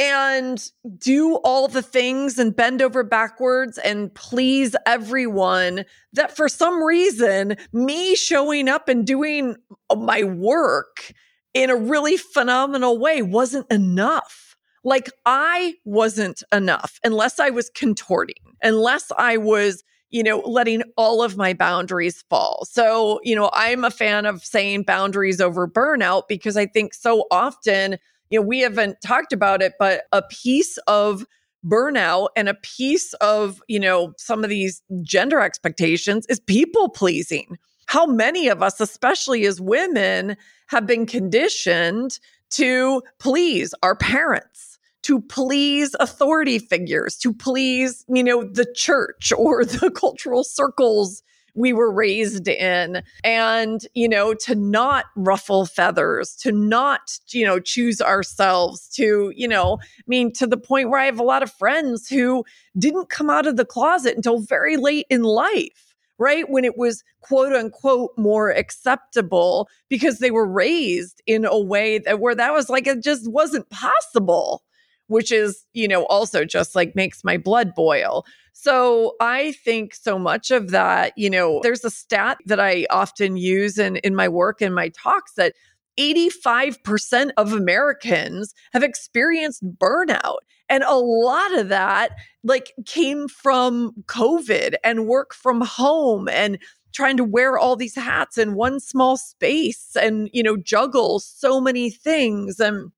[0.00, 5.84] and do all the things and bend over backwards and please everyone
[6.14, 9.54] that for some reason me showing up and doing
[9.94, 11.12] my work
[11.52, 14.56] in a really phenomenal way wasn't enough.
[14.84, 21.22] Like I wasn't enough unless I was contorting, unless I was you know, letting all
[21.22, 22.64] of my boundaries fall.
[22.68, 27.26] So, you know, I'm a fan of saying boundaries over burnout because I think so
[27.30, 27.96] often
[28.30, 31.26] you know, we haven't talked about it, but a piece of
[31.66, 37.58] burnout and a piece of, you know, some of these gender expectations is people pleasing.
[37.86, 40.36] How many of us, especially as women,
[40.68, 42.18] have been conditioned
[42.50, 49.64] to please our parents, to please authority figures, to please, you know, the church or
[49.64, 51.22] the cultural circles
[51.60, 53.02] we were raised in.
[53.22, 59.48] And you know to not ruffle feathers to not you know choose ourselves to you
[59.48, 62.44] know i mean to the point where i have a lot of friends who
[62.78, 65.90] didn't come out of the closet until very late in life
[66.20, 66.50] right?
[66.50, 72.20] When it was quote unquote more acceptable because they were raised in a way that
[72.20, 74.62] where that was like it just wasn't possible
[75.10, 78.24] which is, you know, also just like makes my blood boil.
[78.52, 83.36] So I think so much of that, you know, there's a stat that I often
[83.36, 85.54] use in, in my work and my talks that
[85.98, 90.38] 85% of Americans have experienced burnout.
[90.68, 92.12] And a lot of that
[92.44, 96.56] like came from COVID and work from home and
[96.92, 101.60] trying to wear all these hats in one small space and, you know, juggle so
[101.60, 102.60] many things.
[102.60, 102.92] And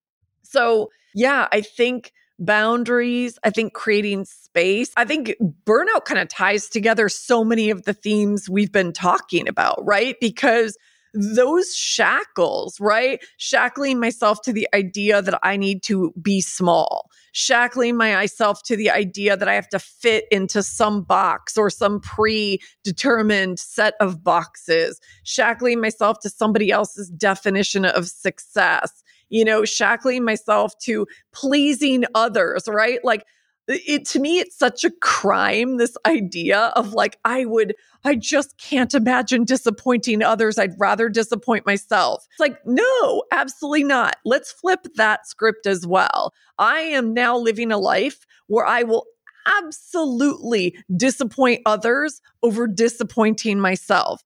[0.53, 4.93] so yeah, I think boundaries, I think creating space.
[4.97, 5.35] I think
[5.65, 10.17] burnout kind of ties together so many of the themes we've been talking about, right?
[10.21, 10.77] Because
[11.15, 13.23] those shackles, right?
[13.37, 18.91] Shackling myself to the idea that I need to be small, shackling myself to the
[18.91, 25.01] idea that I have to fit into some box or some predetermined set of boxes,
[25.23, 32.64] shackling myself to somebody else's definition of success, you know, shackling myself to pleasing others,
[32.68, 33.01] right?
[33.03, 33.24] Like,
[33.68, 37.74] it to me it's such a crime this idea of like i would
[38.05, 40.59] i just can't imagine disappointing others.
[40.59, 42.26] I'd rather disappoint myself.
[42.33, 44.16] It's like no absolutely not.
[44.24, 46.35] Let's flip that script as well.
[46.59, 49.07] I am now living a life where i will
[49.47, 54.22] absolutely disappoint others over disappointing myself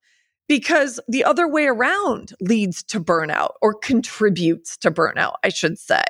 [0.49, 6.05] because the other way around leads to burnout or contributes to burnout, I should say,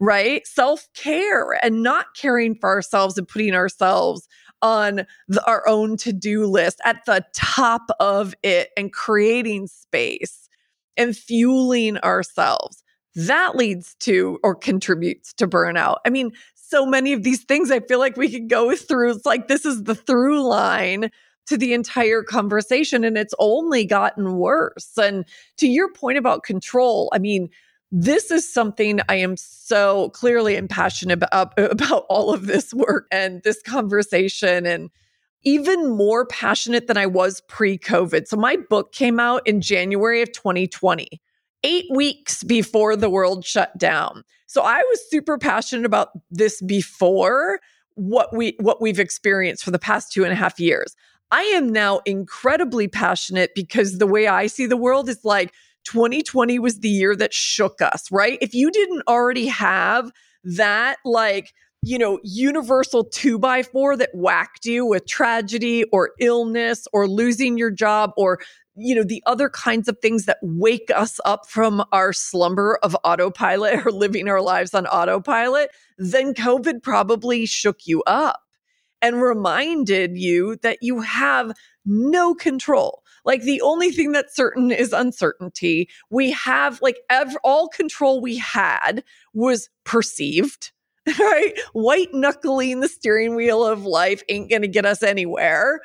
[0.00, 0.46] right?
[0.46, 4.28] Self care and not caring for ourselves and putting ourselves
[4.62, 10.48] on the, our own to do list at the top of it and creating space
[10.96, 12.82] and fueling ourselves.
[13.14, 15.98] That leads to or contributes to burnout.
[16.04, 19.12] I mean, so many of these things I feel like we could go through.
[19.12, 21.10] It's like this is the through line
[21.46, 24.96] to the entire conversation and it's only gotten worse.
[24.96, 25.24] And
[25.58, 27.48] to your point about control, I mean,
[27.92, 33.06] this is something I am so clearly and passionate about, about all of this work
[33.10, 34.90] and this conversation and
[35.44, 38.26] even more passionate than I was pre COVID.
[38.26, 41.08] So my book came out in January of 2020,
[41.62, 44.24] eight weeks before the world shut down.
[44.46, 47.60] So I was super passionate about this before
[47.94, 50.96] what we what we've experienced for the past two and a half years.
[51.30, 55.52] I am now incredibly passionate because the way I see the world is like
[55.84, 58.38] 2020 was the year that shook us, right?
[58.40, 60.10] If you didn't already have
[60.44, 61.52] that, like,
[61.82, 67.58] you know, universal two by four that whacked you with tragedy or illness or losing
[67.58, 68.40] your job or,
[68.76, 72.96] you know, the other kinds of things that wake us up from our slumber of
[73.04, 78.45] autopilot or living our lives on autopilot, then COVID probably shook you up
[79.06, 81.52] and reminded you that you have
[81.84, 83.04] no control.
[83.24, 85.88] Like the only thing that's certain is uncertainty.
[86.10, 90.72] We have like ev- all control we had was perceived,
[91.06, 91.52] right?
[91.72, 95.80] White knuckling the steering wheel of life ain't going to get us anywhere.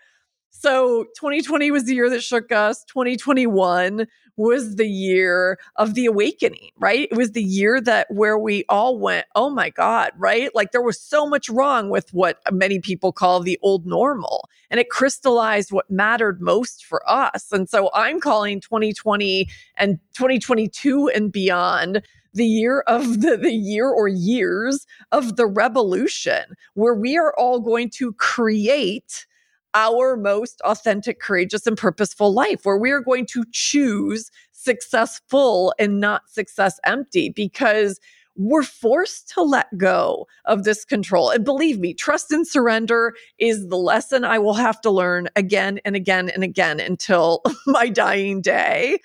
[0.50, 2.84] So 2020 was the year that shook us.
[2.86, 4.08] 2021
[4.38, 7.08] was the year of the awakening, right?
[7.12, 10.54] It was the year that where we all went, oh my God, right?
[10.56, 14.50] Like there was so much wrong with what many people call the old normal.
[14.70, 17.52] And it crystallized what mattered most for us.
[17.52, 22.02] And so I'm calling 2020 and 2022 and beyond
[22.34, 26.44] the year of the, the year or years of the revolution,
[26.76, 29.26] where we are all going to create
[29.74, 36.00] our most authentic, courageous, and purposeful life, where we are going to choose successful and
[36.00, 38.00] not success empty because
[38.36, 41.30] we're forced to let go of this control.
[41.30, 45.80] And believe me, trust and surrender is the lesson I will have to learn again
[45.84, 49.00] and again and again until my dying day.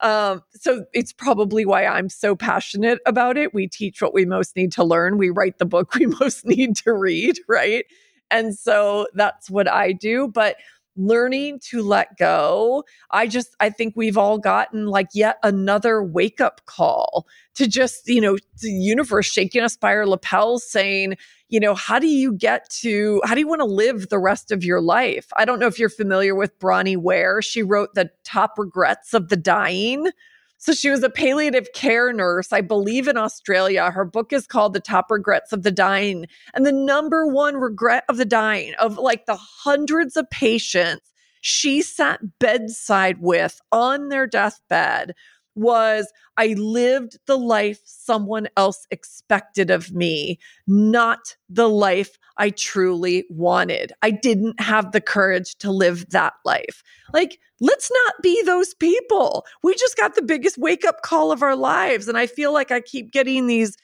[0.00, 3.54] Um, so it's probably why I'm so passionate about it.
[3.54, 5.16] We teach what we most need to learn.
[5.16, 7.84] We write the book we most need to read, right?
[8.32, 10.28] And so that's what I do.
[10.28, 10.56] But
[10.96, 16.40] learning to let go, I just, I think we've all gotten like yet another wake
[16.40, 21.16] up call to just, you know, the universe shaking us by our lapels saying,
[21.48, 24.50] you know, how do you get to, how do you want to live the rest
[24.50, 25.28] of your life?
[25.36, 27.42] I don't know if you're familiar with Bronnie Ware.
[27.42, 30.08] She wrote The Top Regrets of the Dying
[30.62, 33.90] so she was a palliative care nurse, I believe, in Australia.
[33.90, 36.26] Her book is called The Top Regrets of the Dying.
[36.54, 41.10] And the number one regret of the dying, of like the hundreds of patients
[41.40, 45.16] she sat bedside with on their deathbed,
[45.54, 53.24] was I lived the life someone else expected of me, not the life I truly
[53.28, 53.92] wanted.
[54.02, 56.82] I didn't have the courage to live that life.
[57.12, 59.44] Like, let's not be those people.
[59.62, 62.08] We just got the biggest wake up call of our lives.
[62.08, 63.76] And I feel like I keep getting these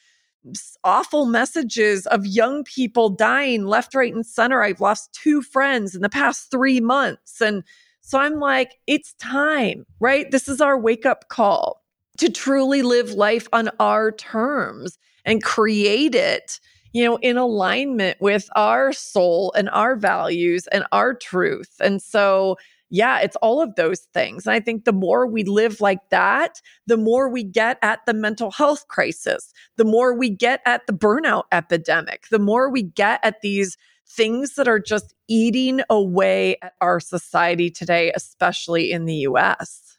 [0.84, 4.62] awful messages of young people dying left, right, and center.
[4.62, 7.40] I've lost two friends in the past three months.
[7.40, 7.62] And
[8.08, 10.30] so I'm like, it's time, right?
[10.30, 11.84] This is our wake up call
[12.16, 14.96] to truly live life on our terms
[15.26, 16.58] and create it,
[16.94, 21.74] you know, in alignment with our soul and our values and our truth.
[21.80, 22.56] And so,
[22.88, 24.46] yeah, it's all of those things.
[24.46, 28.14] And I think the more we live like that, the more we get at the
[28.14, 33.20] mental health crisis, the more we get at the burnout epidemic, the more we get
[33.22, 33.76] at these
[34.08, 39.98] things that are just eating away at our society today, especially in the US.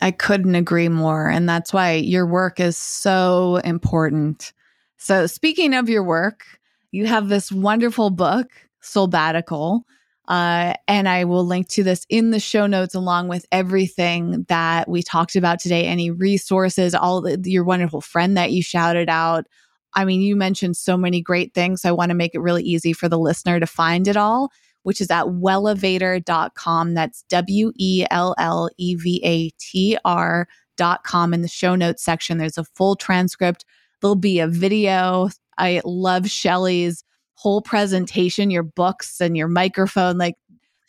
[0.00, 1.28] I couldn't agree more.
[1.28, 4.52] And that's why your work is so important.
[4.96, 6.44] So, speaking of your work,
[6.90, 8.48] you have this wonderful book,
[8.82, 9.82] Soulbbatical.
[10.28, 14.88] Uh, and I will link to this in the show notes along with everything that
[14.88, 19.46] we talked about today, any resources, all the, your wonderful friend that you shouted out,
[19.94, 21.84] I mean, you mentioned so many great things.
[21.84, 25.00] I want to make it really easy for the listener to find it all, which
[25.00, 26.94] is at wellevatr.com.
[26.94, 31.34] That's W E L L E V A T R.com.
[31.34, 33.64] In the show notes section, there's a full transcript.
[34.00, 35.28] There'll be a video.
[35.58, 40.18] I love Shelly's whole presentation, your books and your microphone.
[40.18, 40.36] Like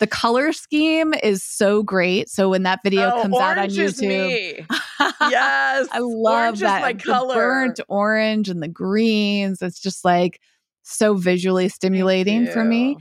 [0.01, 2.27] the color scheme is so great.
[2.27, 4.65] So when that video oh, comes out on YouTube,
[4.99, 7.35] yes, I love that my color.
[7.35, 9.61] burnt orange and the greens.
[9.61, 10.41] It's just like
[10.81, 12.97] so visually stimulating for me.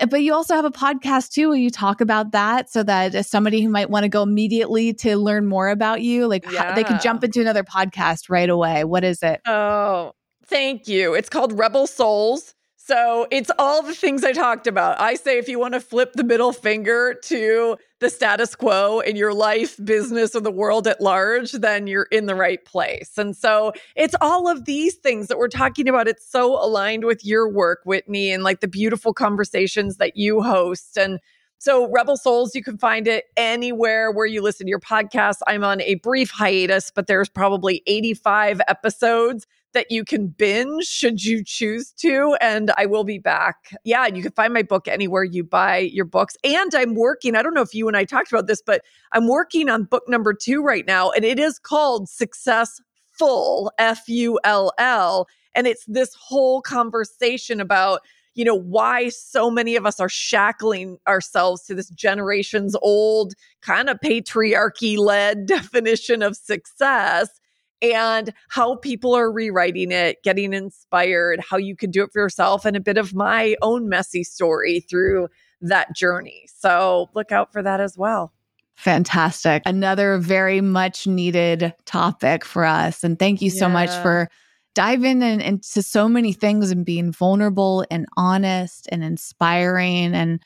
[0.00, 3.14] Uh, but you also have a podcast too where you talk about that so that
[3.14, 6.74] as somebody who might want to go immediately to learn more about you, like yeah.
[6.74, 8.84] they could jump into another podcast right away.
[8.84, 9.42] What is it?
[9.46, 10.12] Oh,
[10.46, 11.12] thank you.
[11.12, 12.54] It's called Rebel Souls.
[12.88, 14.98] So it's all the things I talked about.
[14.98, 19.14] I say if you want to flip the middle finger to the status quo in
[19.14, 23.18] your life, business, or the world at large, then you're in the right place.
[23.18, 26.08] And so it's all of these things that we're talking about.
[26.08, 30.96] It's so aligned with your work, Whitney, and like the beautiful conversations that you host.
[30.96, 31.20] And
[31.58, 35.40] so, Rebel Souls, you can find it anywhere where you listen to your podcast.
[35.46, 41.24] I'm on a brief hiatus, but there's probably 85 episodes that you can binge should
[41.24, 42.36] you choose to.
[42.40, 43.56] And I will be back.
[43.84, 46.36] Yeah, you can find my book anywhere you buy your books.
[46.42, 49.28] And I'm working, I don't know if you and I talked about this, but I'm
[49.28, 51.10] working on book number two right now.
[51.10, 52.80] And it is called Success
[53.12, 55.26] Full, F U L L.
[55.54, 58.00] And it's this whole conversation about
[58.34, 63.90] you know, why so many of us are shackling ourselves to this generation's old kind
[63.90, 67.37] of patriarchy led definition of success
[67.80, 72.64] and how people are rewriting it, getting inspired, how you can do it for yourself,
[72.64, 75.28] and a bit of my own messy story through
[75.60, 76.44] that journey.
[76.46, 78.32] So look out for that as well.
[78.76, 79.62] Fantastic.
[79.66, 83.02] Another very much needed topic for us.
[83.02, 83.72] And thank you so yeah.
[83.72, 84.28] much for
[84.76, 90.14] diving in, into so many things and being vulnerable and honest and inspiring.
[90.14, 90.40] And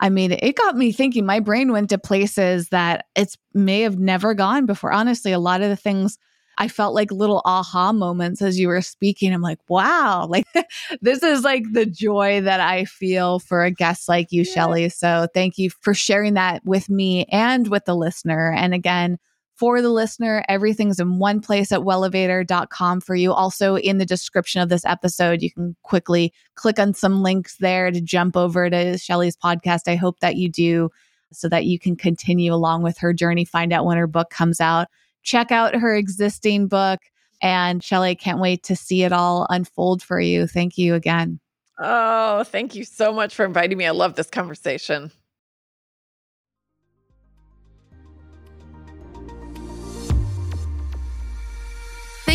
[0.00, 1.24] I mean, it got me thinking.
[1.24, 4.92] My brain went to places that it's may have never gone before.
[4.92, 6.18] Honestly, a lot of the things
[6.58, 9.32] I felt like little aha moments as you were speaking.
[9.32, 10.46] I'm like, wow, like
[11.00, 14.52] this is like the joy that I feel for a guest like you, yeah.
[14.52, 14.88] Shelly.
[14.88, 18.52] So thank you for sharing that with me and with the listener.
[18.52, 19.18] And again,
[19.56, 23.32] for the listener, everything's in one place at wellevatr.com for you.
[23.32, 27.90] Also, in the description of this episode, you can quickly click on some links there
[27.90, 29.88] to jump over to Shelly's podcast.
[29.88, 30.90] I hope that you do
[31.32, 34.60] so that you can continue along with her journey, find out when her book comes
[34.60, 34.88] out
[35.26, 37.00] check out her existing book.
[37.42, 40.46] And Shelly, can't wait to see it all unfold for you.
[40.46, 41.38] Thank you again.
[41.78, 43.86] Oh, thank you so much for inviting me.
[43.86, 45.10] I love this conversation.